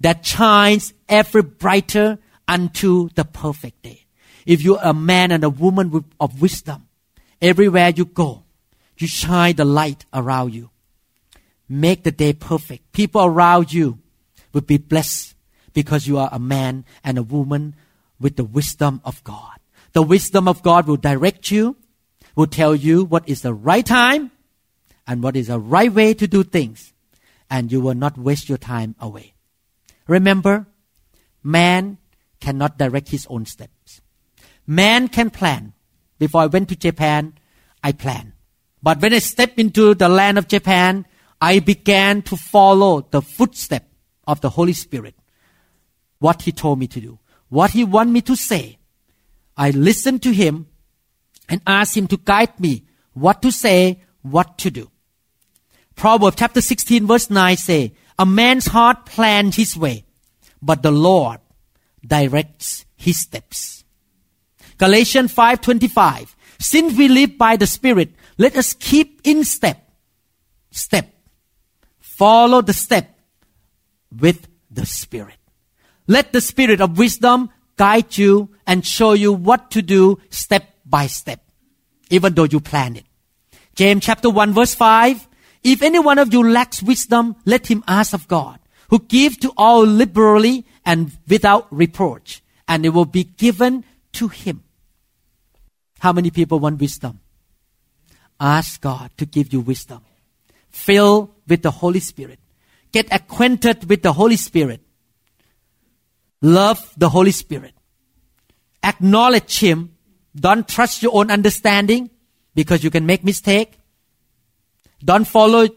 That 0.00 0.24
shines 0.24 0.92
ever 1.08 1.42
brighter 1.42 2.18
unto 2.46 3.08
the 3.10 3.24
perfect 3.24 3.82
day. 3.82 4.06
If 4.46 4.62
you're 4.62 4.80
a 4.82 4.94
man 4.94 5.32
and 5.32 5.44
a 5.44 5.50
woman 5.50 6.04
of 6.20 6.40
wisdom, 6.40 6.88
everywhere 7.42 7.92
you 7.94 8.04
go, 8.04 8.44
you 8.96 9.06
shine 9.06 9.56
the 9.56 9.64
light 9.64 10.06
around 10.12 10.54
you. 10.54 10.70
Make 11.68 12.04
the 12.04 12.10
day 12.10 12.32
perfect. 12.32 12.92
People 12.92 13.24
around 13.24 13.72
you 13.72 13.98
will 14.52 14.62
be 14.62 14.78
blessed 14.78 15.34
because 15.74 16.06
you 16.06 16.16
are 16.18 16.30
a 16.32 16.38
man 16.38 16.84
and 17.04 17.18
a 17.18 17.22
woman 17.22 17.74
with 18.20 18.36
the 18.36 18.44
wisdom 18.44 19.00
of 19.04 19.22
God. 19.24 19.58
The 19.92 20.02
wisdom 20.02 20.48
of 20.48 20.62
God 20.62 20.86
will 20.86 20.96
direct 20.96 21.50
you, 21.50 21.76
will 22.34 22.46
tell 22.46 22.74
you 22.74 23.04
what 23.04 23.28
is 23.28 23.42
the 23.42 23.54
right 23.54 23.84
time 23.84 24.30
and 25.06 25.22
what 25.22 25.36
is 25.36 25.46
the 25.48 25.58
right 25.58 25.92
way 25.92 26.14
to 26.14 26.28
do 26.28 26.44
things, 26.44 26.92
and 27.50 27.72
you 27.72 27.80
will 27.80 27.94
not 27.94 28.18
waste 28.18 28.48
your 28.48 28.58
time 28.58 28.94
away. 29.00 29.34
Remember, 30.06 30.66
man 31.42 31.98
cannot 32.40 32.78
direct 32.78 33.08
his 33.08 33.26
own 33.28 33.46
steps. 33.46 34.00
Man 34.66 35.08
can 35.08 35.30
plan. 35.30 35.72
Before 36.18 36.42
I 36.42 36.46
went 36.46 36.68
to 36.68 36.76
Japan, 36.76 37.34
I 37.82 37.92
planned. 37.92 38.32
But 38.82 39.00
when 39.00 39.14
I 39.14 39.18
stepped 39.18 39.58
into 39.58 39.94
the 39.94 40.08
land 40.08 40.38
of 40.38 40.48
Japan, 40.48 41.06
I 41.40 41.60
began 41.60 42.22
to 42.22 42.36
follow 42.36 43.06
the 43.10 43.22
footstep 43.22 43.88
of 44.26 44.40
the 44.40 44.50
Holy 44.50 44.72
Spirit. 44.72 45.14
What 46.18 46.42
He 46.42 46.52
told 46.52 46.78
me 46.78 46.86
to 46.88 47.00
do 47.00 47.18
what 47.48 47.70
he 47.70 47.84
want 47.84 48.10
me 48.10 48.20
to 48.22 48.36
say. 48.36 48.78
I 49.56 49.70
listen 49.70 50.18
to 50.20 50.30
him 50.32 50.66
and 51.48 51.60
ask 51.66 51.96
him 51.96 52.06
to 52.08 52.16
guide 52.16 52.60
me 52.60 52.84
what 53.12 53.42
to 53.42 53.50
say, 53.50 54.02
what 54.22 54.58
to 54.58 54.70
do. 54.70 54.90
Proverbs 55.96 56.36
chapter 56.38 56.60
16 56.60 57.06
verse 57.06 57.30
9 57.30 57.56
say, 57.56 57.94
a 58.18 58.26
man's 58.26 58.66
heart 58.66 59.06
plans 59.06 59.56
his 59.56 59.76
way, 59.76 60.04
but 60.60 60.82
the 60.82 60.90
Lord 60.90 61.38
directs 62.04 62.84
his 62.96 63.20
steps. 63.20 63.84
Galatians 64.76 65.32
5:25 65.32 66.34
Since 66.58 66.96
we 66.96 67.08
live 67.08 67.38
by 67.38 67.56
the 67.56 67.66
Spirit, 67.66 68.14
let 68.36 68.56
us 68.56 68.74
keep 68.74 69.20
in 69.24 69.44
step, 69.44 69.88
step, 70.70 71.12
follow 72.00 72.60
the 72.60 72.72
step 72.72 73.16
with 74.10 74.48
the 74.70 74.86
Spirit. 74.86 75.38
Let 76.08 76.32
the 76.32 76.40
spirit 76.40 76.80
of 76.80 76.98
wisdom 76.98 77.50
guide 77.76 78.16
you 78.16 78.48
and 78.66 78.84
show 78.84 79.12
you 79.12 79.32
what 79.32 79.70
to 79.72 79.82
do 79.82 80.18
step 80.30 80.64
by 80.84 81.06
step, 81.06 81.40
even 82.10 82.34
though 82.34 82.44
you 82.44 82.60
plan 82.60 82.96
it. 82.96 83.04
James 83.76 84.04
chapter 84.04 84.30
1 84.30 84.54
verse 84.54 84.74
5. 84.74 85.28
If 85.62 85.82
any 85.82 85.98
one 85.98 86.18
of 86.18 86.32
you 86.32 86.42
lacks 86.42 86.82
wisdom, 86.82 87.36
let 87.44 87.66
him 87.66 87.84
ask 87.86 88.14
of 88.14 88.26
God, 88.26 88.58
who 88.88 89.00
gives 89.00 89.36
to 89.38 89.52
all 89.56 89.84
liberally 89.84 90.66
and 90.84 91.12
without 91.28 91.66
reproach, 91.70 92.42
and 92.66 92.86
it 92.86 92.90
will 92.90 93.04
be 93.04 93.24
given 93.24 93.84
to 94.12 94.28
him. 94.28 94.64
How 95.98 96.12
many 96.12 96.30
people 96.30 96.58
want 96.58 96.80
wisdom? 96.80 97.20
Ask 98.40 98.80
God 98.80 99.10
to 99.18 99.26
give 99.26 99.52
you 99.52 99.60
wisdom. 99.60 100.00
Fill 100.70 101.34
with 101.46 101.62
the 101.62 101.72
Holy 101.72 102.00
Spirit. 102.00 102.38
Get 102.92 103.12
acquainted 103.12 103.88
with 103.90 104.02
the 104.02 104.12
Holy 104.14 104.36
Spirit. 104.36 104.80
Love 106.40 106.92
the 106.96 107.08
Holy 107.08 107.32
Spirit. 107.32 107.74
Acknowledge 108.82 109.58
Him. 109.58 109.94
Don't 110.34 110.68
trust 110.68 111.02
your 111.02 111.14
own 111.14 111.30
understanding 111.30 112.10
because 112.54 112.84
you 112.84 112.90
can 112.90 113.06
make 113.06 113.24
mistake. 113.24 113.78
Don't 115.04 115.26
follow 115.26 115.68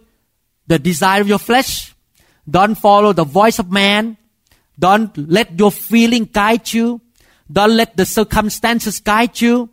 the 0.68 0.80
desire 0.80 1.22
of 1.22 1.28
your 1.28 1.40
flesh. 1.40 1.96
Don't 2.50 2.76
follow 2.76 3.14
the 3.14 3.24
voice 3.24 3.60
of 3.60 3.72
man. 3.72 4.18
Don't 4.78 5.16
let 5.18 5.58
your 5.58 5.72
feeling 5.72 6.26
guide 6.32 6.72
you. 6.74 7.02
Don't 7.52 7.76
let 7.76 7.98
the 7.98 8.06
circumstances 8.06 9.00
guide 9.00 9.40
you. 9.42 9.70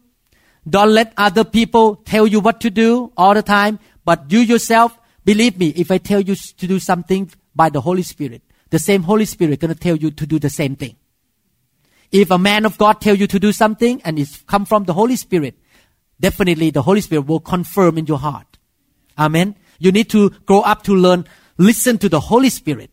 Don't 0.69 0.91
let 0.91 1.13
other 1.17 1.45
people 1.45 1.97
tell 1.97 2.27
you 2.27 2.41
what 2.41 2.61
to 2.61 2.71
do 2.71 3.13
all 3.17 3.35
the 3.35 3.43
time. 3.43 3.79
But 4.05 4.31
you 4.31 4.41
yourself, 4.41 4.99
believe 5.25 5.59
me, 5.59 5.69
if 5.69 5.91
I 5.91 5.99
tell 5.99 6.21
you 6.21 6.35
to 6.35 6.67
do 6.67 6.79
something 6.79 7.31
by 7.55 7.71
the 7.71 7.81
Holy 7.81 8.03
Spirit, 8.03 8.43
the 8.71 8.79
same 8.79 9.03
Holy 9.03 9.25
Spirit 9.25 9.61
going 9.61 9.73
to 9.73 9.79
tell 9.79 9.97
you 9.97 10.11
to 10.11 10.27
do 10.27 10.39
the 10.39 10.51
same 10.51 10.77
thing. 10.77 10.97
If 12.11 12.31
a 12.31 12.39
man 12.39 12.65
of 12.65 12.79
God 12.79 13.01
tell 13.01 13.15
you 13.15 13.27
to 13.27 13.39
do 13.39 13.53
something 13.53 14.01
and 14.03 14.19
it's 14.19 14.43
come 14.43 14.65
from 14.65 14.85
the 14.85 14.95
Holy 14.95 15.17
Spirit, 15.17 15.59
definitely 16.21 16.71
the 16.71 16.83
Holy 16.83 17.01
Spirit 17.01 17.27
will 17.27 17.41
confirm 17.41 17.99
in 17.99 18.07
your 18.07 18.19
heart. 18.19 18.59
Amen. 19.19 19.57
You 19.79 19.93
need 19.93 20.11
to 20.11 20.31
grow 20.47 20.61
up 20.61 20.83
to 20.85 20.95
learn, 20.95 21.27
listen 21.59 21.99
to 21.99 22.09
the 22.09 22.21
Holy 22.21 22.49
Spirit. 22.49 22.91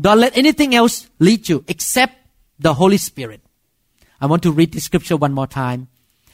Don't 0.00 0.20
let 0.20 0.36
anything 0.36 0.74
else 0.74 1.08
lead 1.18 1.48
you 1.48 1.64
except 1.68 2.14
the 2.58 2.74
Holy 2.74 2.98
Spirit. 2.98 3.40
I 4.20 4.26
want 4.26 4.42
to 4.42 4.52
read 4.52 4.72
the 4.72 4.80
scripture 4.80 5.16
one 5.16 5.32
more 5.32 5.46
time 5.46 5.88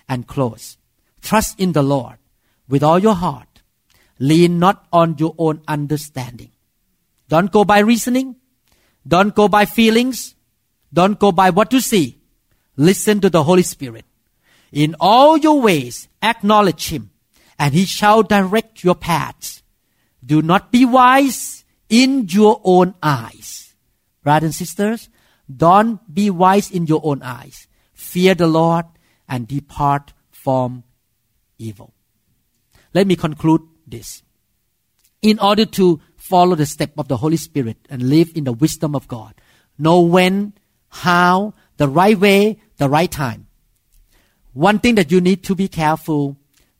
and 0.08 0.26
close. 0.26 0.78
Trust 1.22 1.60
in 1.60 1.72
the 1.72 1.82
Lord 1.82 2.16
with 2.68 2.82
all 2.82 2.98
your 2.98 3.14
heart. 3.14 3.62
Lean 4.18 4.58
not 4.58 4.86
on 4.92 5.16
your 5.18 5.34
own 5.38 5.62
understanding. 5.66 6.50
Don't 7.28 7.52
go 7.52 7.64
by 7.64 7.78
reasoning. 7.78 8.36
Don't 9.06 9.34
go 9.34 9.48
by 9.48 9.64
feelings. 9.64 10.34
Don't 10.92 11.18
go 11.18 11.32
by 11.32 11.50
what 11.50 11.72
you 11.72 11.80
see. 11.80 12.20
Listen 12.76 13.20
to 13.20 13.30
the 13.30 13.44
Holy 13.44 13.62
Spirit. 13.62 14.04
In 14.72 14.94
all 15.00 15.36
your 15.36 15.60
ways, 15.60 16.08
acknowledge 16.22 16.88
Him, 16.88 17.10
and 17.58 17.74
He 17.74 17.84
shall 17.84 18.22
direct 18.22 18.84
your 18.84 18.94
paths. 18.94 19.62
Do 20.24 20.42
not 20.42 20.70
be 20.70 20.84
wise 20.84 21.64
in 21.88 22.26
your 22.28 22.60
own 22.64 22.94
eyes. 23.02 23.74
Brothers 24.22 24.46
and 24.48 24.54
sisters, 24.54 25.08
don't 25.54 26.12
be 26.12 26.30
wise 26.30 26.70
in 26.70 26.86
your 26.86 27.00
own 27.02 27.22
eyes. 27.22 27.66
Fear 27.92 28.34
the 28.34 28.46
Lord 28.46 28.86
and 29.28 29.48
depart 29.48 30.12
from 30.30 30.84
evil. 31.58 31.92
Let 32.94 33.06
me 33.06 33.16
conclude 33.16 33.62
this. 33.86 34.22
In 35.22 35.38
order 35.38 35.66
to 35.66 36.00
follow 36.30 36.54
the 36.54 36.64
step 36.64 36.92
of 36.96 37.08
the 37.08 37.16
Holy 37.16 37.36
Spirit 37.36 37.76
and 37.90 38.08
live 38.08 38.30
in 38.36 38.44
the 38.44 38.52
wisdom 38.52 38.94
of 38.94 39.08
God, 39.08 39.34
know 39.76 40.00
when, 40.00 40.54
how, 40.88 41.54
the 41.76 41.88
right 41.88 42.18
way, 42.18 42.60
the 42.78 42.88
right 42.88 43.10
time. 43.10 43.48
One 44.52 44.78
thing 44.78 44.94
that 44.94 45.10
you 45.10 45.20
need 45.20 45.42
to 45.44 45.54
be 45.54 45.66
careful 45.68 46.36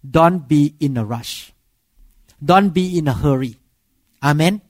don't 0.09 0.48
be 0.48 0.74
in 0.80 0.96
a 0.96 1.05
rush. 1.05 1.53
Don't 2.42 2.70
be 2.70 2.96
in 2.96 3.09
a 3.09 3.12
hurry. 3.12 3.57
Amen. 4.22 4.62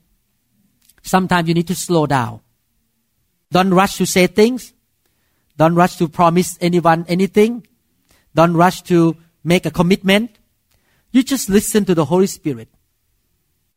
Sometimes 1.02 1.46
you 1.46 1.54
need 1.54 1.68
to 1.68 1.74
slow 1.74 2.06
down. 2.06 2.40
Don't 3.52 3.72
rush 3.72 3.96
to 3.98 4.06
say 4.06 4.26
things. 4.26 4.72
Don't 5.56 5.74
rush 5.74 5.96
to 5.96 6.08
promise 6.08 6.58
anyone 6.60 7.04
anything. 7.06 7.66
Don't 8.34 8.54
rush 8.54 8.82
to 8.82 9.16
make 9.44 9.66
a 9.66 9.70
commitment. 9.70 10.30
You 11.12 11.22
just 11.22 11.48
listen 11.48 11.84
to 11.84 11.94
the 11.94 12.06
Holy 12.06 12.26
Spirit. 12.26 12.68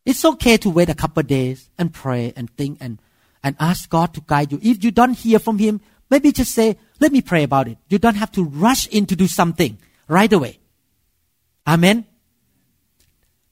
It's 0.05 0.25
okay 0.25 0.57
to 0.57 0.69
wait 0.69 0.89
a 0.89 0.95
couple 0.95 1.23
days 1.23 1.69
and 1.77 1.93
pray 1.93 2.33
and 2.35 2.49
think 2.57 2.77
and, 2.81 2.99
and 3.43 3.55
ask 3.59 3.89
God 3.89 4.13
to 4.15 4.21
guide 4.25 4.51
you. 4.51 4.59
If 4.61 4.83
you 4.83 4.91
don't 4.91 5.13
hear 5.13 5.39
from 5.39 5.59
Him, 5.59 5.81
maybe 6.09 6.31
just 6.31 6.53
say, 6.53 6.77
let 6.99 7.11
me 7.11 7.21
pray 7.21 7.43
about 7.43 7.67
it. 7.67 7.77
You 7.89 7.99
don't 7.99 8.15
have 8.15 8.31
to 8.33 8.43
rush 8.43 8.87
in 8.87 9.05
to 9.07 9.15
do 9.15 9.27
something 9.27 9.77
right 10.07 10.31
away. 10.31 10.59
Amen. 11.65 12.05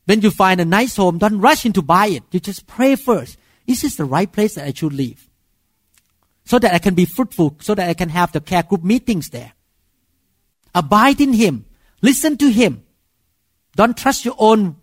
When 0.06 0.22
you 0.22 0.32
find 0.32 0.60
a 0.60 0.66
nice 0.66 0.98
home, 0.98 1.20
don't 1.20 1.40
rush 1.40 1.66
in 1.66 1.74
to 1.74 1.82
buy 1.82 2.08
it. 2.08 2.24
You 2.32 2.40
just 2.40 2.68
pray 2.68 2.96
first. 2.96 3.38
Is 3.66 3.82
this 3.82 3.96
the 3.96 4.06
right 4.06 4.30
place 4.30 4.56
that 4.56 4.68
I 4.68 4.74
should 4.74 4.94
live? 4.94 5.30
So 6.44 6.60
that 6.60 6.74
I 6.74 6.80
can 6.80 6.96
be 6.96 7.06
fruitful, 7.06 7.58
so 7.62 7.76
that 7.76 7.88
I 7.88 7.94
can 7.94 8.10
have 8.10 8.34
the 8.34 8.42
care 8.42 8.64
group 8.64 8.84
meetings 8.84 9.30
there. 9.30 9.54
Abide 10.76 11.22
in 11.22 11.34
Him. 11.34 11.66
Listen 12.02 12.36
to 12.38 12.50
Him. 12.50 12.84
Don't 13.76 13.96
trust 13.96 14.26
your 14.26 14.36
own 14.38 14.76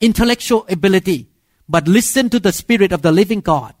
intellectual 0.00 0.66
ability, 0.68 1.28
but 1.68 1.88
listen 1.88 2.30
to 2.30 2.40
the 2.40 2.52
Spirit 2.52 2.92
of 2.92 3.02
the 3.02 3.12
living 3.12 3.40
God, 3.40 3.74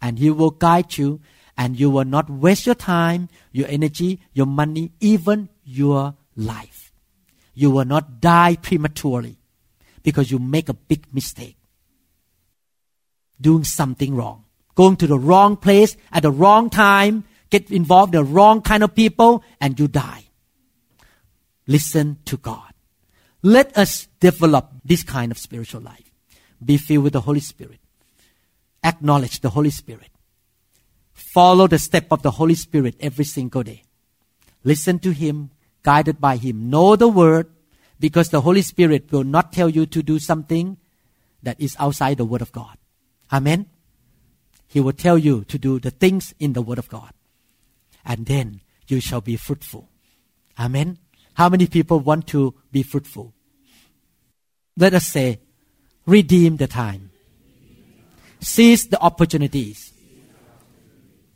and 0.00 0.18
He 0.18 0.30
will 0.30 0.50
guide 0.50 0.96
you, 0.96 1.20
and 1.56 1.78
you 1.78 1.90
will 1.90 2.04
not 2.04 2.30
waste 2.30 2.66
your 2.66 2.74
time, 2.74 3.28
your 3.52 3.68
energy, 3.68 4.20
your 4.32 4.46
money, 4.46 4.92
even 5.00 5.48
your 5.64 6.14
life. 6.36 6.92
You 7.54 7.70
will 7.70 7.84
not 7.84 8.20
die 8.20 8.56
prematurely 8.56 9.38
because 10.02 10.30
you 10.30 10.38
make 10.38 10.68
a 10.68 10.74
big 10.74 11.06
mistake. 11.12 11.56
Doing 13.40 13.64
something 13.64 14.14
wrong. 14.14 14.44
Going 14.74 14.96
to 14.96 15.06
the 15.06 15.18
wrong 15.18 15.56
place 15.56 15.96
at 16.10 16.22
the 16.22 16.30
wrong 16.30 16.70
time, 16.70 17.24
get 17.50 17.70
involved 17.70 18.14
in 18.14 18.24
the 18.24 18.32
wrong 18.32 18.62
kind 18.62 18.82
of 18.82 18.94
people, 18.94 19.44
and 19.60 19.78
you 19.78 19.88
die. 19.88 20.24
Listen 21.66 22.18
to 22.24 22.36
God. 22.38 22.71
Let 23.42 23.76
us 23.76 24.06
develop 24.20 24.70
this 24.84 25.02
kind 25.02 25.32
of 25.32 25.38
spiritual 25.38 25.80
life. 25.80 26.10
Be 26.64 26.76
filled 26.76 27.04
with 27.04 27.12
the 27.12 27.22
Holy 27.22 27.40
Spirit. 27.40 27.80
Acknowledge 28.84 29.40
the 29.40 29.50
Holy 29.50 29.70
Spirit. 29.70 30.10
Follow 31.12 31.66
the 31.66 31.78
step 31.78 32.06
of 32.10 32.22
the 32.22 32.32
Holy 32.32 32.54
Spirit 32.54 32.94
every 33.00 33.24
single 33.24 33.62
day. 33.62 33.82
Listen 34.64 34.98
to 35.00 35.12
Him, 35.12 35.50
guided 35.82 36.20
by 36.20 36.36
Him. 36.36 36.70
Know 36.70 36.94
the 36.94 37.08
Word, 37.08 37.50
because 37.98 38.28
the 38.28 38.42
Holy 38.42 38.62
Spirit 38.62 39.10
will 39.10 39.24
not 39.24 39.52
tell 39.52 39.68
you 39.68 39.86
to 39.86 40.02
do 40.02 40.18
something 40.18 40.76
that 41.42 41.60
is 41.60 41.76
outside 41.78 42.18
the 42.18 42.24
Word 42.24 42.42
of 42.42 42.52
God. 42.52 42.76
Amen. 43.32 43.66
He 44.68 44.80
will 44.80 44.92
tell 44.92 45.18
you 45.18 45.44
to 45.44 45.58
do 45.58 45.78
the 45.78 45.90
things 45.90 46.34
in 46.38 46.52
the 46.52 46.62
Word 46.62 46.78
of 46.78 46.88
God. 46.88 47.12
And 48.04 48.26
then 48.26 48.60
you 48.88 49.00
shall 49.00 49.20
be 49.20 49.36
fruitful. 49.36 49.88
Amen. 50.58 50.98
How 51.34 51.48
many 51.48 51.66
people 51.66 52.00
want 52.00 52.26
to 52.28 52.54
be 52.70 52.82
fruitful? 52.82 53.32
Let 54.76 54.94
us 54.94 55.06
say, 55.06 55.40
redeem 56.06 56.56
the 56.56 56.66
time. 56.66 57.10
Seize 58.40 58.88
the 58.88 59.00
opportunities. 59.00 59.92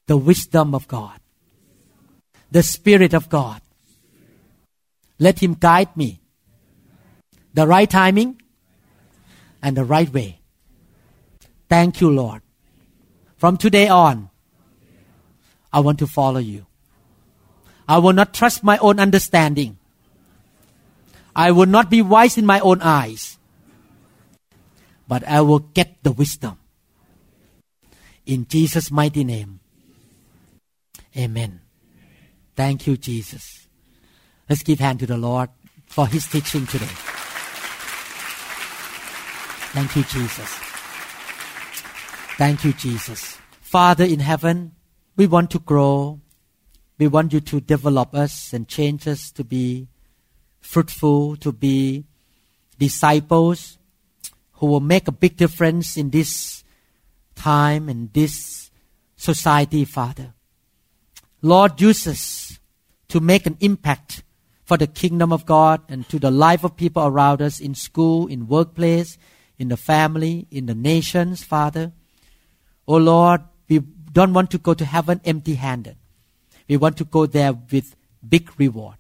The 0.07 0.17
wisdom 0.17 0.75
of 0.75 0.89
God. 0.89 1.21
The 2.51 2.63
Spirit 2.63 3.15
of 3.15 3.29
God. 3.29 3.61
Let 5.19 5.41
Him 5.41 5.55
guide 5.55 5.97
me. 5.97 6.21
The 7.55 7.67
right 7.67 7.89
timing 7.89 8.41
and 9.63 9.77
the 9.77 9.85
right 9.85 10.13
way. 10.13 10.41
Thank 11.69 12.01
you, 12.01 12.11
Lord. 12.11 12.43
From 13.37 13.57
today 13.57 13.89
on, 13.89 14.31
I 15.73 15.81
want 15.81 15.99
to 15.99 16.07
follow 16.07 16.39
you. 16.39 16.67
I 17.89 17.99
will 17.99 18.13
not 18.13 18.35
trust 18.35 18.65
my 18.65 18.79
own 18.79 18.99
understanding. 18.99 19.79
I 21.37 21.51
will 21.51 21.67
not 21.67 21.91
be 21.91 22.01
wise 22.01 22.39
in 22.39 22.47
my 22.47 22.61
own 22.61 22.81
eyes, 22.81 23.37
but 25.07 25.23
I 25.29 25.43
will 25.43 25.59
get 25.59 26.03
the 26.03 26.11
wisdom. 26.11 26.59
In 28.25 28.49
Jesus' 28.49 28.91
mighty 28.91 29.23
name. 29.23 29.61
Amen. 31.15 31.61
Thank 32.57 32.87
you, 32.87 32.97
Jesus. 32.97 33.69
Let's 34.49 34.63
give 34.63 34.81
hand 34.81 35.01
to 35.01 35.07
the 35.07 35.19
Lord 35.19 35.51
for 35.85 36.07
his 36.07 36.27
teaching 36.27 36.67
today. 36.67 36.97
Thank 39.77 39.95
you, 39.95 40.05
Jesus. 40.05 40.49
Thank 42.39 42.65
you, 42.65 42.73
Jesus. 42.73 43.37
Father 43.61 44.05
in 44.05 44.21
heaven, 44.21 44.73
we 45.17 45.27
want 45.27 45.51
to 45.51 45.59
grow. 45.59 46.19
We 46.99 47.09
want 47.09 47.35
you 47.35 47.41
to 47.41 47.61
develop 47.61 48.15
us 48.15 48.55
and 48.55 48.67
change 48.67 49.07
us 49.07 49.31
to 49.33 49.45
be 49.45 49.89
fruitful, 50.67 51.37
to 51.37 51.53
be 51.53 52.05
disciples 52.79 53.79
who 54.55 54.67
will 54.67 54.81
make 54.81 55.09
a 55.09 55.13
big 55.13 55.37
difference 55.37 55.97
in 55.97 56.11
this 56.11 56.65
time 57.35 57.89
and 57.89 58.13
this 58.13 58.71
society, 59.17 59.85
Father. 59.85 60.35
Lord, 61.41 61.81
use 61.81 62.07
us 62.07 62.59
to 63.09 63.21
make 63.21 63.47
an 63.47 63.57
impact 63.61 64.25
for 64.65 64.77
the 64.77 64.87
kingdom 64.87 65.33
of 65.33 65.47
God 65.47 65.81
and 65.89 66.09
to 66.09 66.19
the 66.19 66.31
life 66.31 66.65
of 66.65 66.77
people 66.77 67.07
around 67.07 67.41
us 67.41 67.61
in 67.61 67.75
school, 67.75 68.27
in 68.27 68.49
workplace, 68.49 69.17
in 69.59 69.69
the 69.69 69.77
family, 69.77 70.49
in 70.51 70.67
the 70.67 70.75
nations, 70.75 71.45
Father. 71.45 71.93
Oh 72.89 72.97
Lord, 72.97 73.43
we 73.69 73.79
don't 74.13 74.33
want 74.33 74.51
to 74.51 74.59
go 74.59 74.75
to 74.75 74.85
heaven 74.85 75.21
empty 75.25 75.55
handed. 75.55 75.97
We 76.69 76.77
want 76.77 76.97
to 76.99 77.05
go 77.05 77.27
there 77.27 77.53
with 77.53 77.95
big 78.29 78.51
reward 78.59 78.97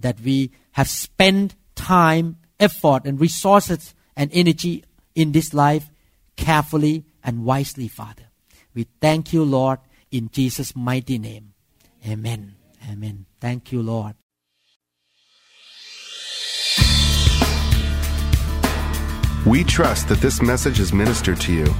that 0.00 0.20
we 0.20 0.50
have 0.72 0.88
spent 0.88 1.54
time, 1.74 2.36
effort, 2.58 3.04
and 3.04 3.20
resources 3.20 3.94
and 4.16 4.30
energy 4.32 4.84
in 5.14 5.32
this 5.32 5.54
life 5.54 5.90
carefully 6.36 7.04
and 7.24 7.44
wisely, 7.44 7.88
Father. 7.88 8.24
We 8.74 8.86
thank 9.00 9.32
you, 9.32 9.44
Lord, 9.44 9.78
in 10.10 10.30
Jesus' 10.30 10.76
mighty 10.76 11.18
name. 11.18 11.54
Amen. 12.06 12.54
Amen. 12.90 13.26
Thank 13.40 13.72
you, 13.72 13.82
Lord. 13.82 14.14
We 19.46 19.62
trust 19.62 20.08
that 20.08 20.20
this 20.20 20.42
message 20.42 20.80
is 20.80 20.92
ministered 20.92 21.40
to 21.42 21.52
you. 21.52 21.72